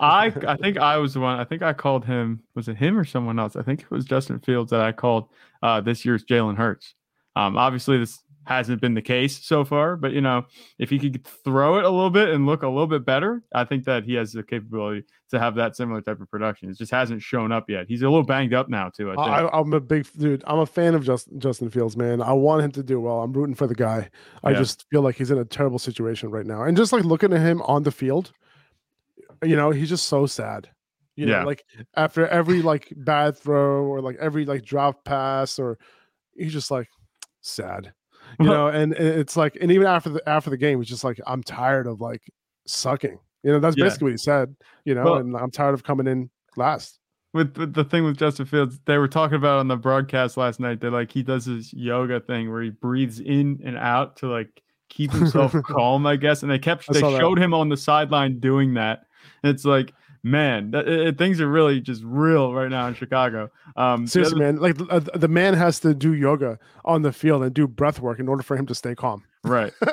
[0.00, 1.38] I I think I was the one.
[1.40, 2.42] I think I called him.
[2.54, 3.56] Was it him or someone else?
[3.56, 5.28] I think it was Justin Fields that I called
[5.62, 6.94] uh, this year's Jalen Hurts.
[7.38, 10.46] Um, obviously this hasn't been the case so far, but you know,
[10.78, 13.64] if he could throw it a little bit and look a little bit better, I
[13.64, 16.70] think that he has the capability to have that similar type of production.
[16.70, 17.86] It just hasn't shown up yet.
[17.88, 19.10] He's a little banged up now too.
[19.12, 19.28] I think.
[19.28, 20.42] I, I'm a big dude.
[20.46, 22.22] I'm a fan of Justin Justin Fields, man.
[22.22, 23.20] I want him to do well.
[23.20, 24.08] I'm rooting for the guy.
[24.42, 24.58] I Yeah.
[24.58, 26.62] just feel like he's in a terrible situation right now.
[26.62, 28.32] And just like looking at him on the field,
[29.44, 30.70] you know, he's just so sad.
[31.16, 31.44] You know, Yeah.
[31.44, 31.64] like
[31.96, 35.78] after every like bad throw or like every like drop pass, or
[36.34, 36.88] he's just like
[37.40, 37.92] sad.
[38.40, 41.18] You know, and it's like, and even after the after the game, he's just like,
[41.26, 42.22] I'm tired of like
[42.66, 43.18] sucking.
[43.42, 43.84] You know, that's Yeah.
[43.86, 44.54] basically what he said.
[44.84, 46.98] You know, Well- and I'm tired of coming in last.
[47.34, 50.60] with, with the thing with Justin Fields, they were talking about on the broadcast last
[50.60, 54.26] night that like he does his yoga thing where he breathes in and out to
[54.28, 54.48] like
[54.88, 56.42] keep himself calm, I guess.
[56.42, 57.20] And they kept I they saw that.
[57.20, 59.00] showed him on the sideline doing that.
[59.42, 59.92] And it's like,
[60.22, 63.50] man, that, it, things are really just real right now in Chicago.
[63.76, 64.60] Um, Seriously, other- man.
[64.60, 68.18] Like uh, the man has to do yoga on the field and do breath work
[68.18, 69.24] in order for him to stay calm.
[69.44, 69.72] Right.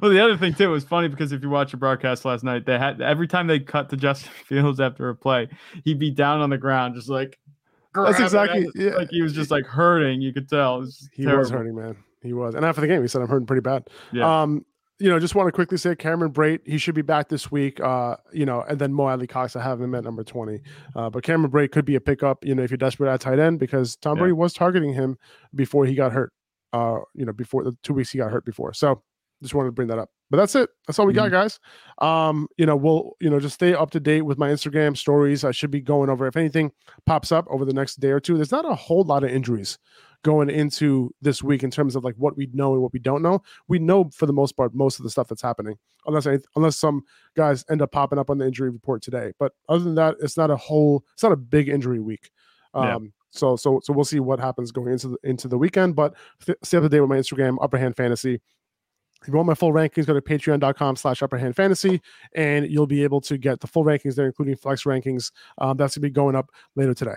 [0.00, 2.66] well, the other thing too was funny because if you watch the broadcast last night,
[2.66, 5.48] they had every time they cut to Justin Fields after a play,
[5.84, 7.38] he'd be down on the ground, just like
[7.94, 8.90] That's exactly- yeah.
[8.96, 10.20] like he was just like hurting.
[10.20, 10.80] You could tell.
[10.80, 11.96] Was He was hurting, man.
[12.22, 12.54] He was.
[12.54, 13.88] And after the game, he said, I'm hurting pretty bad.
[14.12, 14.42] Yeah.
[14.42, 14.64] Um,
[15.02, 17.80] you know, just want to quickly say Cameron Brate, he should be back this week.
[17.80, 20.60] Uh, you know, and then Mo Alie-Cox, I have him at number 20.
[20.94, 23.40] Uh, but Cameron Brate could be a pickup, you know, if you're desperate at tight
[23.40, 24.20] end because Tom Yeah.
[24.20, 25.18] Brady was targeting him
[25.56, 26.32] before he got hurt.
[26.72, 28.72] Uh, you know, before the two weeks he got hurt before.
[28.74, 29.02] So
[29.42, 30.10] just wanted to bring that up.
[30.30, 30.70] But that's it.
[30.86, 31.58] That's all we got, guys.
[31.98, 35.42] Um, you know, we'll, you know, just stay up to date with my Instagram stories.
[35.44, 36.70] I should be going over if anything
[37.06, 38.36] pops up over the next day or two.
[38.36, 39.78] There's not a whole lot of injuries
[40.22, 43.22] going into this week in terms of like what we know and what we don't
[43.22, 43.42] know.
[43.68, 46.76] We know for the most part most of the stuff that's happening, unless any, unless
[46.76, 47.02] some
[47.36, 49.32] guys end up popping up on the injury report today.
[49.38, 52.30] But other than that, it's not a whole, it's not a big injury week.
[52.74, 53.08] Um, Yeah.
[53.34, 55.96] So so so we'll see what happens going into the into the weekend.
[55.96, 56.14] But
[56.44, 58.40] th- stay up to date with my Instagram, Upper Hand Fantasy.
[59.22, 62.02] If you want my full rankings, go to patreon.com slash upper hand fantasy,
[62.34, 65.30] and you'll be able to get the full rankings there, including flex rankings.
[65.58, 67.14] Um, that's gonna be going up later today.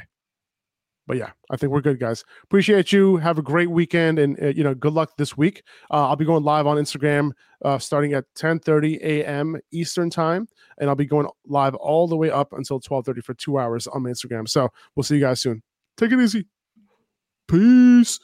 [1.07, 2.23] But yeah, I think we're good, guys.
[2.43, 3.17] Appreciate you.
[3.17, 5.63] Have a great weekend, and uh, you know, good luck this week.
[5.91, 7.31] Uh, I'll be going live on Instagram
[7.63, 9.57] uh, starting at 10:30 a.m.
[9.71, 10.47] Eastern time,
[10.79, 14.03] and I'll be going live all the way up until 12:30 for two hours on
[14.03, 14.47] my Instagram.
[14.49, 15.61] So we'll see you guys soon.
[15.97, 16.47] Take it easy.
[17.47, 18.19] Peace.